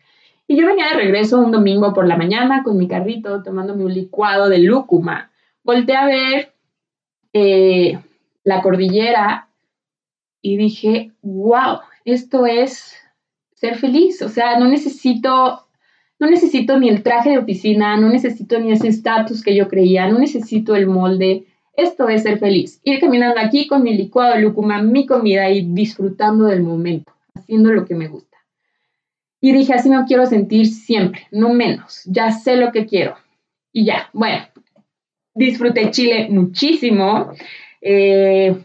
Y 0.46 0.56
yo 0.56 0.66
venía 0.66 0.88
de 0.88 0.94
regreso 0.94 1.40
un 1.40 1.50
domingo 1.50 1.92
por 1.94 2.06
la 2.06 2.16
mañana 2.16 2.62
con 2.62 2.76
mi 2.76 2.86
carrito, 2.86 3.42
tomándome 3.42 3.84
un 3.84 3.94
licuado 3.94 4.48
de 4.48 4.58
lúcuma. 4.58 5.30
Volté 5.62 5.96
a 5.96 6.06
ver 6.06 6.52
eh, 7.32 7.98
la 8.44 8.62
cordillera 8.62 9.48
y 10.42 10.56
dije, 10.58 11.12
wow, 11.22 11.80
esto 12.04 12.46
es 12.46 12.94
ser 13.54 13.76
feliz. 13.76 14.20
O 14.22 14.28
sea, 14.28 14.58
no 14.58 14.68
necesito 14.68 15.66
no 16.18 16.28
necesito 16.28 16.78
ni 16.78 16.88
el 16.88 17.02
traje 17.02 17.30
de 17.30 17.38
oficina, 17.38 17.96
no 17.96 18.08
necesito 18.08 18.58
ni 18.58 18.72
ese 18.72 18.88
estatus 18.88 19.42
que 19.42 19.54
yo 19.54 19.68
creía, 19.68 20.08
no 20.08 20.18
necesito 20.18 20.76
el 20.76 20.86
molde. 20.86 21.44
Esto 21.76 22.08
es 22.08 22.22
ser 22.22 22.38
feliz. 22.38 22.80
Ir 22.84 23.00
caminando 23.00 23.40
aquí 23.40 23.66
con 23.66 23.82
mi 23.82 23.96
licuado 23.96 24.34
de 24.34 24.42
lúcuma, 24.42 24.80
mi 24.80 25.06
comida 25.06 25.50
y 25.50 25.62
disfrutando 25.62 26.44
del 26.46 26.62
momento, 26.62 27.12
haciendo 27.34 27.72
lo 27.72 27.84
que 27.84 27.94
me 27.94 28.08
gusta. 28.08 28.38
Y 29.40 29.52
dije, 29.52 29.74
así 29.74 29.90
me 29.90 30.04
quiero 30.06 30.24
sentir 30.24 30.66
siempre, 30.66 31.26
no 31.30 31.52
menos. 31.52 32.02
Ya 32.06 32.30
sé 32.30 32.56
lo 32.56 32.72
que 32.72 32.86
quiero. 32.86 33.16
Y 33.72 33.84
ya, 33.84 34.08
bueno, 34.12 34.46
disfruté 35.34 35.90
Chile 35.90 36.28
muchísimo. 36.30 37.32
Eh, 37.82 38.56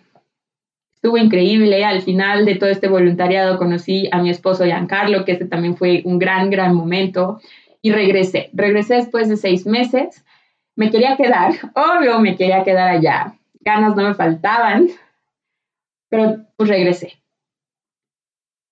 estuvo 1.01 1.17
increíble. 1.17 1.85
Al 1.85 2.01
final 2.01 2.45
de 2.45 2.55
todo 2.55 2.69
este 2.69 2.89
voluntariado 2.89 3.57
conocí 3.57 4.09
a 4.11 4.21
mi 4.21 4.29
esposo 4.29 4.65
Giancarlo, 4.65 5.23
que 5.23 5.31
ese 5.31 5.45
también 5.45 5.77
fue 5.77 6.01
un 6.03 6.19
gran, 6.19 6.49
gran 6.49 6.75
momento. 6.75 7.39
Y 7.81 7.91
regresé. 7.91 8.49
Regresé 8.51 8.95
después 8.95 9.29
de 9.29 9.37
seis 9.37 9.65
meses. 9.65 10.25
Me 10.75 10.91
quería 10.91 11.15
quedar, 11.15 11.53
obvio, 11.73 12.19
me 12.19 12.35
quería 12.35 12.65
quedar 12.65 12.89
allá. 12.89 13.33
Ganas 13.61 13.95
no 13.95 14.03
me 14.03 14.13
faltaban, 14.13 14.87
pero 16.09 16.45
pues 16.57 16.69
regresé. 16.69 17.13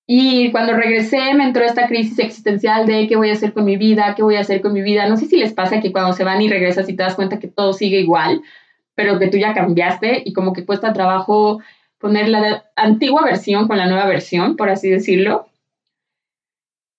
Y 0.06 0.52
cuando 0.52 0.74
regresé 0.74 1.34
me 1.34 1.46
entró 1.46 1.64
esta 1.64 1.88
crisis 1.88 2.20
existencial 2.20 2.86
de 2.86 3.08
qué 3.08 3.16
voy 3.16 3.30
a 3.30 3.34
hacer 3.34 3.54
con 3.54 3.66
mi 3.66 3.78
vida, 3.78 4.16
qué 4.16 4.24
voy 4.24 4.36
a 4.36 4.42
hacer 4.42 4.62
con 4.62 4.74
mi 4.74 4.82
vida. 4.82 5.08
No 5.08 5.16
sé 5.16 5.28
si 5.28 5.38
les 5.38 5.54
pasa 5.54 5.80
que 5.80 5.94
cuando 5.94 6.12
se 6.12 6.26
van 6.26 6.42
y 6.42 6.50
regresas 6.50 6.90
y 6.90 6.96
te 6.96 7.04
das 7.04 7.16
cuenta 7.16 7.40
que 7.40 7.48
todo 7.48 7.72
sigue 7.72 8.00
igual, 8.00 8.42
pero 8.96 9.18
que 9.18 9.28
tú 9.28 9.38
ya 9.38 9.54
cambiaste 9.54 10.24
y 10.26 10.34
como 10.34 10.52
que 10.52 10.66
cuesta 10.66 10.92
trabajo 10.92 11.62
poner 12.00 12.30
la 12.30 12.66
antigua 12.76 13.24
versión 13.24 13.68
con 13.68 13.78
la 13.78 13.88
nueva 13.88 14.06
versión, 14.06 14.56
por 14.56 14.70
así 14.70 14.90
decirlo. 14.90 15.48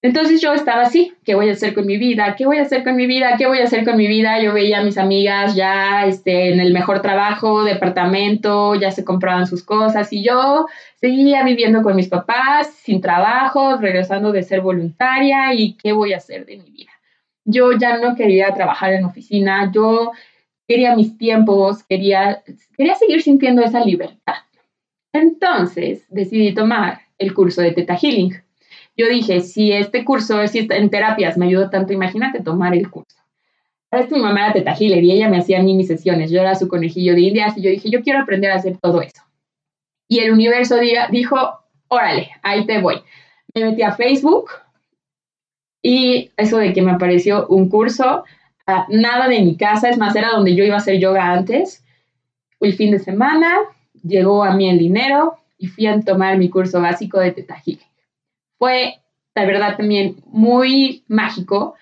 Entonces 0.01 0.41
yo 0.41 0.53
estaba 0.53 0.83
así, 0.83 1.13
¿qué 1.25 1.35
voy 1.35 1.49
a 1.49 1.53
hacer 1.53 1.75
con 1.75 1.85
mi 1.85 1.97
vida? 1.97 2.37
¿Qué 2.37 2.47
voy 2.47 2.59
a 2.59 2.63
hacer 2.63 2.85
con 2.85 2.95
mi 2.95 3.09
vida? 3.09 3.35
¿Qué 3.37 3.49
voy 3.49 3.59
a 3.59 3.65
hacer 3.65 3.85
con 3.85 3.97
mi 3.97 4.07
vida? 4.07 4.41
Yo 4.41 4.53
veía 4.53 4.79
a 4.79 4.85
mis 4.85 4.97
amigas 4.97 5.57
ya 5.57 6.07
este, 6.07 6.53
en 6.53 6.61
el 6.61 6.73
mejor 6.73 7.03
trabajo, 7.03 7.65
departamento, 7.65 8.77
ya 8.77 8.93
se 8.93 9.05
compraban 9.05 9.49
sus 9.49 9.65
cosas 9.65 10.13
y 10.13 10.23
yo 10.23 10.67
seguía 11.01 11.43
viviendo 11.43 11.83
con 11.83 11.97
mis 11.97 12.09
papás, 12.09 12.73
sin 12.75 13.01
trabajo, 13.01 13.77
regresando 13.79 14.31
de 14.31 14.45
ser 14.45 14.61
voluntaria 14.61 15.53
y 15.55 15.75
¿qué 15.75 15.91
voy 15.91 16.13
a 16.13 16.19
hacer 16.19 16.47
de 16.47 16.59
mi 16.59 16.71
vida? 16.71 16.93
Yo 17.45 17.73
ya 17.73 17.99
no 17.99 18.15
quería 18.15 18.55
trabajar 18.55 18.93
en 18.93 19.05
oficina, 19.05 19.73
yo 19.75 20.13
quería 20.69 20.95
mis 20.95 21.19
tiempos, 21.19 21.83
quería, 21.83 22.45
quería 22.77 22.95
seguir 22.95 23.23
sintiendo 23.23 23.65
esa 23.65 23.81
libertad. 23.81 24.35
Entonces 25.13 26.05
decidí 26.09 26.55
tomar 26.55 27.01
el 27.19 27.35
curso 27.35 27.63
de 27.63 27.73
Teta 27.73 27.97
Healing. 27.97 28.35
Yo 28.97 29.09
dije, 29.09 29.41
si 29.41 29.73
este 29.73 30.05
curso 30.05 30.47
si 30.47 30.67
en 30.71 30.91
terapias 30.91 31.39
me 31.39 31.47
ayudó 31.47 31.71
tanto, 31.71 31.93
imagínate 31.93 32.41
tomar 32.41 32.75
el 32.75 32.91
curso. 32.91 33.17
Ahora 33.91 34.07
mi 34.11 34.21
mamá 34.21 34.45
era 34.45 34.53
Teta 34.53 34.75
Healer 34.79 35.03
y 35.03 35.13
ella 35.13 35.29
me 35.29 35.39
hacía 35.39 35.63
mini 35.63 35.85
sesiones. 35.85 36.31
Yo 36.31 36.41
era 36.41 36.55
su 36.55 36.69
conejillo 36.69 37.15
de 37.15 37.21
indias 37.21 37.57
y 37.57 37.63
yo 37.63 37.71
dije, 37.71 37.91
yo 37.91 38.03
quiero 38.03 38.21
aprender 38.21 38.51
a 38.51 38.57
hacer 38.57 38.77
todo 38.77 39.01
eso. 39.01 39.23
Y 40.09 40.21
el 40.21 40.33
universo 40.33 40.77
dijo, 41.11 41.61
órale, 41.89 42.31
ahí 42.43 42.67
te 42.67 42.81
voy. 42.81 43.03
Me 43.55 43.65
metí 43.65 43.83
a 43.83 43.93
Facebook 43.93 44.51
y 45.83 46.31
eso 46.37 46.59
de 46.59 46.73
que 46.73 46.83
me 46.83 46.93
apareció 46.93 47.47
un 47.49 47.69
curso, 47.69 48.25
nada 48.89 49.29
de 49.29 49.41
mi 49.41 49.57
casa, 49.57 49.89
es 49.89 49.97
más, 49.97 50.15
era 50.17 50.31
donde 50.31 50.55
yo 50.55 50.65
iba 50.65 50.75
a 50.75 50.79
hacer 50.79 50.99
yoga 50.99 51.33
antes. 51.33 51.85
El 52.61 52.75
fin 52.75 52.91
de 52.91 52.99
semana, 52.99 53.55
llegó 54.09 54.45
a 54.45 54.55
mí 54.55 54.69
el 54.69 54.79
dinero 54.79 55.37
y 55.59 55.67
fui 55.67 55.87
a 55.87 56.01
tomar 56.01 56.39
mi 56.39 56.49
curso 56.49 56.81
básico 56.81 57.21
de 57.21 57.33
Teta 57.33 57.63
Fue, 58.59 58.95
la 59.35 59.45
verdad, 59.45 59.77
también 59.77 60.17
muy 60.27 61.05
mágico 61.09 61.75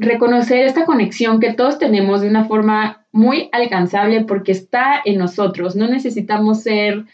reconocer 0.00 0.64
esta 0.64 0.86
conexión 0.86 1.40
que 1.40 1.52
todos 1.52 1.78
tenemos 1.78 2.22
de 2.22 2.28
una 2.28 2.46
forma 2.46 3.06
muy 3.12 3.50
alcanzable 3.52 4.24
porque 4.24 4.52
está 4.52 5.00
en 5.04 5.18
nosotros. 5.18 5.76
No 5.76 5.86
necesitamos 5.88 6.62
ser 6.62 7.04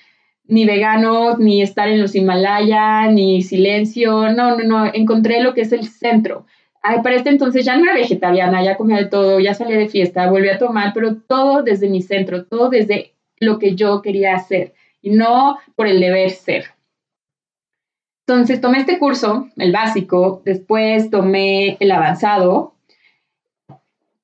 ni 0.44 0.64
veganos, 0.64 1.38
ni 1.38 1.62
estar 1.62 1.88
en 1.88 2.00
los 2.00 2.14
Himalaya, 2.14 3.10
ni 3.10 3.42
silencio. 3.42 4.32
No, 4.32 4.56
no, 4.56 4.64
no. 4.64 4.86
Encontré 4.86 5.42
lo 5.42 5.52
que 5.52 5.62
es 5.62 5.72
el 5.72 5.84
centro. 5.88 6.46
Ay, 6.80 7.02
para 7.02 7.16
este 7.16 7.30
entonces 7.30 7.64
ya 7.64 7.76
no 7.76 7.82
era 7.82 7.94
vegetariana, 7.94 8.62
ya 8.62 8.76
comía 8.76 8.98
de 8.98 9.06
todo, 9.06 9.40
ya 9.40 9.54
salía 9.54 9.76
de 9.76 9.88
fiesta, 9.88 10.30
volví 10.30 10.48
a 10.48 10.58
tomar, 10.58 10.92
pero 10.94 11.16
todo 11.16 11.64
desde 11.64 11.88
mi 11.88 12.00
centro, 12.00 12.44
todo 12.44 12.70
desde 12.70 13.15
lo 13.38 13.58
que 13.58 13.74
yo 13.74 14.02
quería 14.02 14.34
hacer 14.34 14.74
y 15.02 15.10
no 15.10 15.58
por 15.74 15.86
el 15.86 16.00
deber 16.00 16.30
ser. 16.30 16.66
Entonces 18.26 18.60
tomé 18.60 18.78
este 18.78 18.98
curso, 18.98 19.48
el 19.56 19.72
básico, 19.72 20.42
después 20.44 21.10
tomé 21.10 21.76
el 21.78 21.92
avanzado 21.92 22.74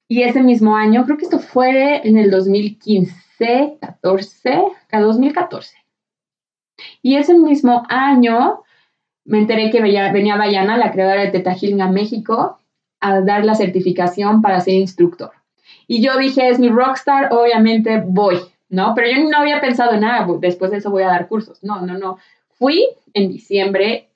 y 0.08 0.24
ese 0.24 0.42
mismo 0.42 0.76
año, 0.76 1.06
creo 1.06 1.16
que 1.16 1.24
esto 1.24 1.38
fue 1.38 2.06
en 2.06 2.18
el 2.18 2.30
2015, 2.30 3.78
14, 3.80 4.62
2014. 4.90 5.76
Y 7.00 7.16
ese 7.16 7.34
mismo 7.34 7.84
año 7.88 8.62
me 9.24 9.38
enteré 9.38 9.70
que 9.70 9.80
venía 9.80 10.36
Bayana, 10.36 10.76
la 10.76 10.92
creadora 10.92 11.22
de 11.22 11.28
Teta 11.28 11.54
Healing 11.54 11.80
a 11.80 11.88
México, 11.88 12.58
a 13.00 13.20
dar 13.20 13.46
la 13.46 13.54
certificación 13.54 14.42
para 14.42 14.60
ser 14.60 14.74
instructor. 14.74 15.32
Y 15.86 16.02
yo 16.02 16.18
dije, 16.18 16.48
es 16.48 16.58
mi 16.58 16.68
rockstar, 16.68 17.32
obviamente 17.32 18.02
voy, 18.06 18.38
¿no? 18.72 18.94
Pero 18.94 19.08
yo 19.10 19.28
no 19.28 19.36
había 19.36 19.60
pensado 19.60 19.92
en 19.92 20.00
nada, 20.00 20.26
después 20.40 20.70
de 20.70 20.78
eso 20.78 20.90
voy 20.90 21.02
a 21.02 21.08
dar 21.08 21.28
cursos. 21.28 21.62
No, 21.62 21.82
no, 21.82 21.98
no. 21.98 22.16
Fui 22.54 22.82
en 23.12 23.28
diciembre. 23.28 24.08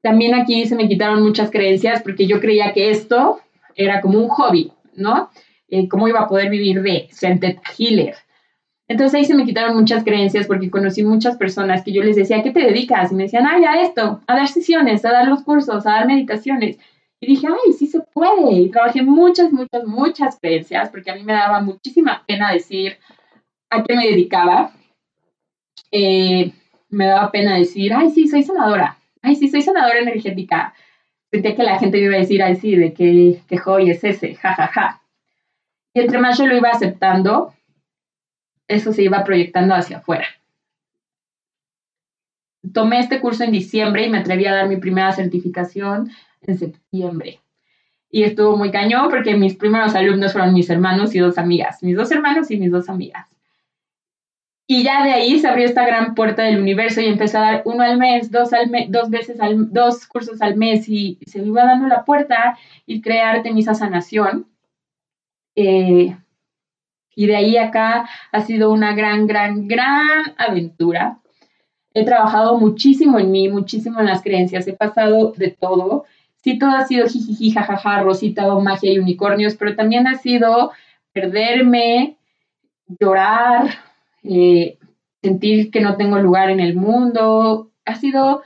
También 0.00 0.34
aquí 0.34 0.66
se 0.66 0.76
me 0.76 0.88
quitaron 0.88 1.20
muchas 1.20 1.50
creencias 1.50 2.00
porque 2.02 2.28
yo 2.28 2.40
creía 2.40 2.72
que 2.72 2.90
esto 2.90 3.40
era 3.74 4.00
como 4.00 4.20
un 4.20 4.28
hobby, 4.28 4.72
¿no? 4.94 5.30
Eh, 5.68 5.88
¿Cómo 5.88 6.06
iba 6.06 6.20
a 6.20 6.28
poder 6.28 6.48
vivir 6.48 6.80
de 6.80 7.08
ser 7.10 7.40
Teta 7.40 7.60
Healer? 7.76 8.14
Entonces 8.86 9.16
ahí 9.16 9.24
se 9.24 9.34
me 9.34 9.44
quitaron 9.44 9.76
muchas 9.76 10.04
creencias 10.04 10.46
porque 10.46 10.70
conocí 10.70 11.02
muchas 11.02 11.36
personas 11.36 11.82
que 11.82 11.92
yo 11.92 12.04
les 12.04 12.14
decía, 12.14 12.42
¿qué 12.44 12.52
te 12.52 12.60
dedicas? 12.60 13.10
Y 13.10 13.16
me 13.16 13.24
decían, 13.24 13.46
ay, 13.46 13.64
a 13.64 13.82
esto, 13.82 14.20
a 14.28 14.36
dar 14.36 14.46
sesiones, 14.46 15.04
a 15.04 15.10
dar 15.10 15.26
los 15.26 15.42
cursos, 15.42 15.84
a 15.84 15.90
dar 15.90 16.06
meditaciones. 16.06 16.78
Y 17.20 17.26
dije, 17.26 17.48
ay, 17.48 17.72
sí 17.72 17.88
se 17.88 18.00
puede. 18.14 18.52
Y 18.52 18.70
trabajé 18.70 19.02
muchas, 19.02 19.50
muchas, 19.50 19.84
muchas 19.84 20.38
creencias 20.40 20.88
porque 20.88 21.10
a 21.10 21.16
mí 21.16 21.24
me 21.24 21.32
daba 21.32 21.60
muchísima 21.60 22.22
pena 22.28 22.52
decir 22.52 22.96
a 23.70 23.82
qué 23.82 23.96
me 23.96 24.06
dedicaba. 24.08 24.72
Eh, 25.90 26.52
me 26.90 27.06
daba 27.06 27.30
pena 27.30 27.56
decir, 27.56 27.92
ay, 27.94 28.10
sí, 28.10 28.28
soy 28.28 28.42
sanadora. 28.42 28.98
Ay, 29.22 29.36
sí, 29.36 29.48
soy 29.48 29.62
sanadora 29.62 30.00
energética. 30.00 30.74
Sentía 31.30 31.54
que 31.54 31.62
la 31.62 31.78
gente 31.78 31.98
me 31.98 32.04
iba 32.04 32.16
a 32.16 32.20
decir, 32.20 32.42
ay, 32.42 32.56
sí, 32.56 32.74
de 32.74 32.94
qué, 32.94 33.40
qué 33.48 33.58
hobby 33.58 33.90
es 33.90 34.02
ese, 34.04 34.34
jajaja. 34.34 34.66
Ja, 34.66 34.72
ja. 34.72 35.02
Y 35.94 36.00
entre 36.00 36.18
más 36.18 36.38
yo 36.38 36.46
lo 36.46 36.56
iba 36.56 36.70
aceptando, 36.70 37.54
eso 38.68 38.92
se 38.92 39.02
iba 39.02 39.24
proyectando 39.24 39.74
hacia 39.74 39.98
afuera. 39.98 40.26
Tomé 42.72 43.00
este 43.00 43.20
curso 43.20 43.44
en 43.44 43.52
diciembre 43.52 44.06
y 44.06 44.10
me 44.10 44.18
atreví 44.18 44.46
a 44.46 44.54
dar 44.54 44.68
mi 44.68 44.76
primera 44.76 45.12
certificación 45.12 46.10
en 46.42 46.58
septiembre. 46.58 47.40
Y 48.10 48.24
estuvo 48.24 48.56
muy 48.56 48.70
cañón 48.70 49.08
porque 49.10 49.34
mis 49.36 49.54
primeros 49.54 49.94
alumnos 49.94 50.32
fueron 50.32 50.54
mis 50.54 50.68
hermanos 50.70 51.14
y 51.14 51.18
dos 51.18 51.38
amigas, 51.38 51.82
mis 51.82 51.96
dos 51.96 52.10
hermanos 52.10 52.50
y 52.50 52.58
mis 52.58 52.70
dos 52.70 52.88
amigas. 52.88 53.37
Y 54.70 54.82
ya 54.82 55.02
de 55.02 55.12
ahí 55.12 55.38
se 55.38 55.48
abrió 55.48 55.64
esta 55.64 55.86
gran 55.86 56.14
puerta 56.14 56.42
del 56.42 56.60
universo 56.60 57.00
y 57.00 57.06
empecé 57.06 57.38
a 57.38 57.40
dar 57.40 57.62
uno 57.64 57.82
al 57.82 57.96
mes, 57.96 58.30
dos, 58.30 58.52
al 58.52 58.70
dos 58.90 59.08
veces, 59.08 59.40
al, 59.40 59.72
dos 59.72 60.06
cursos 60.06 60.42
al 60.42 60.56
mes 60.56 60.90
y 60.90 61.18
se 61.26 61.40
me 61.40 61.46
iba 61.46 61.64
dando 61.64 61.88
la 61.88 62.04
puerta 62.04 62.58
y 62.84 63.00
crear 63.00 63.42
Temisa 63.42 63.72
Sanación. 63.72 64.46
Eh, 65.56 66.14
y 67.16 67.26
de 67.26 67.34
ahí 67.34 67.56
acá 67.56 68.10
ha 68.30 68.40
sido 68.42 68.70
una 68.70 68.94
gran, 68.94 69.26
gran, 69.26 69.68
gran 69.68 70.34
aventura. 70.36 71.18
He 71.94 72.04
trabajado 72.04 72.58
muchísimo 72.58 73.18
en 73.18 73.30
mí, 73.30 73.48
muchísimo 73.48 74.00
en 74.00 74.06
las 74.06 74.22
creencias, 74.22 74.68
he 74.68 74.74
pasado 74.74 75.32
de 75.32 75.50
todo. 75.50 76.04
Sí, 76.44 76.58
todo 76.58 76.72
ha 76.72 76.84
sido 76.84 77.08
jijiji, 77.08 77.52
jajaja, 77.52 78.02
rosita, 78.02 78.46
magia 78.56 78.92
y 78.92 78.98
unicornios, 78.98 79.56
pero 79.56 79.74
también 79.74 80.06
ha 80.06 80.16
sido 80.16 80.72
perderme, 81.14 82.18
llorar, 83.00 83.87
eh, 84.22 84.78
sentir 85.22 85.70
que 85.70 85.80
no 85.80 85.96
tengo 85.96 86.18
lugar 86.18 86.50
en 86.50 86.60
el 86.60 86.74
mundo. 86.74 87.70
Ha 87.84 87.94
sido 87.96 88.42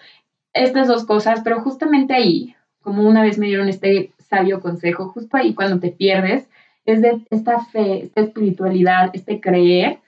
estas 0.52 0.88
dos 0.88 1.04
cosas, 1.04 1.40
pero 1.42 1.60
justamente 1.60 2.14
ahí, 2.14 2.54
como 2.80 3.08
una 3.08 3.22
vez 3.22 3.38
me 3.38 3.46
dieron 3.46 3.68
este 3.68 4.12
sabio 4.18 4.60
consejo, 4.60 5.08
justo 5.08 5.36
ahí 5.36 5.54
cuando 5.54 5.78
te 5.80 5.90
pierdes, 5.90 6.48
es 6.84 7.00
de 7.00 7.20
esta 7.30 7.60
fe, 7.60 8.04
esta 8.04 8.22
espiritualidad, 8.22 9.10
este 9.12 9.40
creer, 9.40 10.00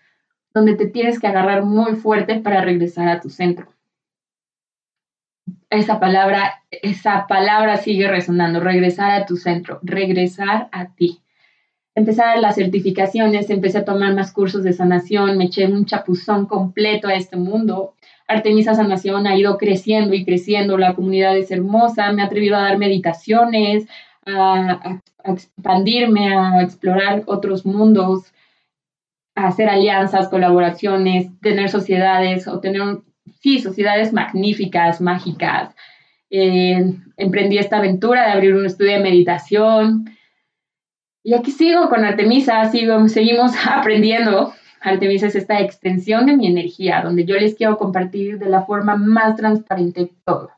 donde 0.52 0.74
te 0.76 0.86
tienes 0.86 1.18
que 1.18 1.26
agarrar 1.26 1.64
muy 1.64 1.96
fuerte 1.96 2.40
para 2.40 2.62
regresar 2.62 3.08
a 3.08 3.20
tu 3.20 3.28
centro. 3.28 3.68
Esa 5.68 5.98
palabra, 5.98 6.62
esa 6.70 7.26
palabra 7.26 7.76
sigue 7.76 8.08
resonando, 8.08 8.60
regresar 8.60 9.10
a 9.10 9.26
tu 9.26 9.36
centro, 9.36 9.80
regresar 9.82 10.68
a 10.72 10.86
ti. 10.94 11.20
Empezar 11.96 12.38
las 12.40 12.56
certificaciones, 12.56 13.50
empecé 13.50 13.78
a 13.78 13.84
tomar 13.84 14.14
más 14.14 14.32
cursos 14.32 14.64
de 14.64 14.72
sanación, 14.72 15.38
me 15.38 15.44
eché 15.44 15.66
un 15.66 15.84
chapuzón 15.84 16.46
completo 16.46 17.06
a 17.06 17.14
este 17.14 17.36
mundo. 17.36 17.94
Artemisa 18.26 18.74
Sanación 18.74 19.26
ha 19.26 19.36
ido 19.36 19.58
creciendo 19.58 20.14
y 20.14 20.24
creciendo, 20.24 20.76
la 20.76 20.94
comunidad 20.94 21.36
es 21.36 21.50
hermosa, 21.50 22.12
me 22.12 22.22
he 22.22 22.24
atrevido 22.24 22.56
a 22.56 22.62
dar 22.62 22.78
meditaciones, 22.78 23.86
a, 24.26 25.00
expandirme, 25.24 26.34
a 26.34 26.62
explorar 26.62 27.22
otros 27.26 27.64
mundos, 27.64 28.32
a 29.34 29.48
hacer 29.48 29.68
alianzas, 29.68 30.28
colaboraciones, 30.28 31.28
tener 31.40 31.68
sociedades 31.68 32.48
o 32.48 32.60
tener, 32.60 32.98
sí, 33.40 33.58
sociedades 33.60 34.12
magníficas, 34.12 35.00
mágicas. 35.00 35.74
Eh, 36.30 36.94
emprendí 37.16 37.58
esta 37.58 37.78
aventura 37.78 38.26
de 38.26 38.32
abrir 38.32 38.54
un 38.54 38.66
estudio 38.66 38.92
de 38.92 39.00
meditación. 39.00 40.06
Y 41.24 41.34
aquí 41.34 41.50
sigo 41.50 41.88
con 41.88 42.04
Artemisa, 42.04 42.64
sigo, 42.70 43.08
seguimos 43.08 43.52
aprendiendo. 43.66 44.54
Artemisa 44.80 45.26
es 45.26 45.34
esta 45.34 45.60
extensión 45.60 46.26
de 46.26 46.36
mi 46.36 46.46
energía, 46.46 47.00
donde 47.02 47.24
yo 47.24 47.34
les 47.34 47.56
quiero 47.56 47.76
compartir 47.78 48.38
de 48.38 48.48
la 48.48 48.62
forma 48.62 48.94
más 48.94 49.34
transparente 49.34 50.12
todo 50.24 50.50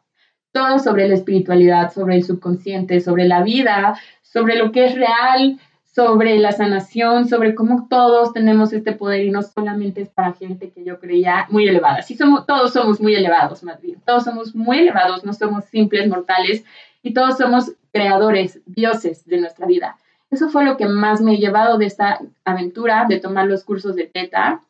todo 0.56 0.78
sobre 0.78 1.06
la 1.06 1.16
espiritualidad, 1.16 1.92
sobre 1.92 2.16
el 2.16 2.24
subconsciente, 2.24 3.02
sobre 3.02 3.28
la 3.28 3.42
vida, 3.42 4.00
sobre 4.22 4.56
lo 4.56 4.72
que 4.72 4.86
es 4.86 4.94
real, 4.94 5.60
sobre 5.84 6.38
la 6.38 6.50
sanación, 6.50 7.28
sobre 7.28 7.54
cómo 7.54 7.86
todos 7.90 8.32
tenemos 8.32 8.72
este 8.72 8.92
poder 8.92 9.26
y 9.26 9.30
no 9.30 9.42
solamente 9.42 10.00
es 10.00 10.08
para 10.08 10.32
gente 10.32 10.70
que 10.70 10.82
yo 10.82 10.98
creía 10.98 11.46
muy 11.50 11.68
elevada. 11.68 12.00
Sí, 12.00 12.16
somos, 12.16 12.46
todos 12.46 12.72
somos 12.72 13.02
muy 13.02 13.14
elevados, 13.14 13.62
más 13.64 13.82
bien. 13.82 14.00
Todos 14.06 14.24
somos 14.24 14.54
muy 14.54 14.78
elevados, 14.78 15.24
no 15.24 15.34
somos 15.34 15.66
simples 15.66 16.08
mortales 16.08 16.64
y 17.02 17.12
todos 17.12 17.36
somos 17.36 17.72
creadores, 17.92 18.58
dioses 18.64 19.26
de 19.26 19.38
nuestra 19.38 19.66
vida. 19.66 19.98
Eso 20.30 20.48
fue 20.48 20.64
lo 20.64 20.76
que 20.76 20.86
más 20.86 21.20
me 21.20 21.32
ha 21.32 21.38
llevado 21.38 21.78
de 21.78 21.86
esta 21.86 22.20
aventura 22.44 23.06
de 23.08 23.20
tomar 23.20 23.46
los 23.46 23.64
cursos 23.64 23.94
de 23.94 24.06
Teta. 24.06 24.62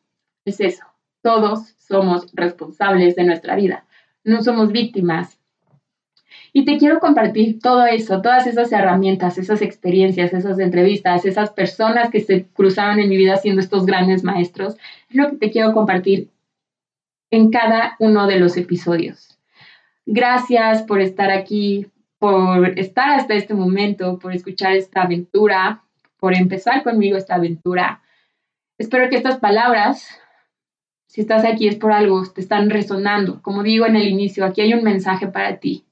Es 0.44 0.60
eso. 0.60 0.84
Todos 1.22 1.74
somos 1.78 2.28
responsables 2.34 3.16
de 3.16 3.24
nuestra 3.24 3.56
vida. 3.56 3.84
No 4.22 4.42
somos 4.42 4.72
víctimas, 4.72 5.38
y 6.56 6.64
te 6.64 6.78
quiero 6.78 7.00
compartir 7.00 7.58
todo 7.60 7.84
eso, 7.84 8.22
todas 8.22 8.46
esas 8.46 8.72
herramientas, 8.72 9.36
esas 9.36 9.60
experiencias, 9.60 10.32
esas 10.32 10.58
entrevistas, 10.58 11.26
esas 11.26 11.50
personas 11.50 12.08
que 12.10 12.20
se 12.20 12.46
cruzaron 12.46 12.98
en 12.98 13.10
mi 13.10 13.18
vida 13.18 13.36
siendo 13.36 13.60
estos 13.60 13.84
grandes 13.84 14.24
maestros. 14.24 14.74
Es 15.10 15.16
lo 15.16 15.28
que 15.28 15.36
te 15.36 15.50
quiero 15.50 15.74
compartir 15.74 16.30
en 17.30 17.50
cada 17.50 17.96
uno 17.98 18.26
de 18.26 18.38
los 18.38 18.56
episodios. 18.56 19.38
Gracias 20.06 20.82
por 20.82 21.02
estar 21.02 21.30
aquí, 21.30 21.88
por 22.26 22.76
estar 22.76 23.10
hasta 23.10 23.34
este 23.34 23.54
momento, 23.54 24.18
por 24.18 24.34
escuchar 24.34 24.74
esta 24.74 25.02
aventura, 25.02 25.84
por 26.18 26.34
empezar 26.34 26.82
conmigo 26.82 27.16
esta 27.16 27.36
aventura. 27.36 28.02
Espero 28.78 29.08
que 29.08 29.14
estas 29.14 29.38
palabras, 29.38 30.08
si 31.06 31.20
estás 31.20 31.44
aquí 31.44 31.68
es 31.68 31.76
por 31.76 31.92
algo, 31.92 32.24
te 32.26 32.40
están 32.40 32.68
resonando. 32.68 33.40
Como 33.42 33.62
digo 33.62 33.86
en 33.86 33.94
el 33.94 34.08
inicio, 34.08 34.44
aquí 34.44 34.60
hay 34.60 34.74
un 34.74 34.82
mensaje 34.82 35.28
para 35.28 35.58
ti. 35.58 35.84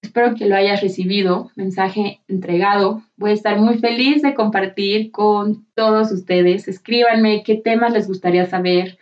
Espero 0.00 0.34
que 0.34 0.46
lo 0.46 0.56
hayas 0.56 0.80
recibido, 0.80 1.50
mensaje 1.56 2.22
entregado. 2.26 3.02
Voy 3.16 3.32
a 3.32 3.34
estar 3.34 3.58
muy 3.58 3.76
feliz 3.76 4.22
de 4.22 4.32
compartir 4.32 5.10
con 5.10 5.66
todos 5.74 6.10
ustedes. 6.10 6.68
Escríbanme 6.68 7.42
qué 7.42 7.56
temas 7.56 7.92
les 7.92 8.08
gustaría 8.08 8.46
saber. 8.46 8.98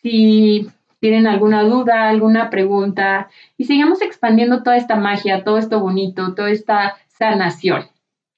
Si 0.00 0.68
tienen 1.00 1.26
alguna 1.26 1.64
duda, 1.64 2.08
alguna 2.08 2.50
pregunta 2.50 3.28
y 3.56 3.64
sigamos 3.64 4.02
expandiendo 4.02 4.62
toda 4.62 4.76
esta 4.76 4.96
magia, 4.96 5.42
todo 5.44 5.58
esto 5.58 5.80
bonito, 5.80 6.34
toda 6.34 6.50
esta 6.50 6.96
sanación. 7.08 7.86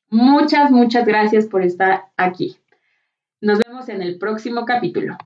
Muchas, 0.09 0.71
muchas 0.71 1.05
gracias 1.07 1.47
por 1.47 1.63
estar 1.63 2.05
aquí. 2.17 2.57
Nos 3.41 3.59
vemos 3.59 3.89
en 3.89 4.03
el 4.03 4.19
próximo 4.19 4.65
capítulo. 4.65 5.17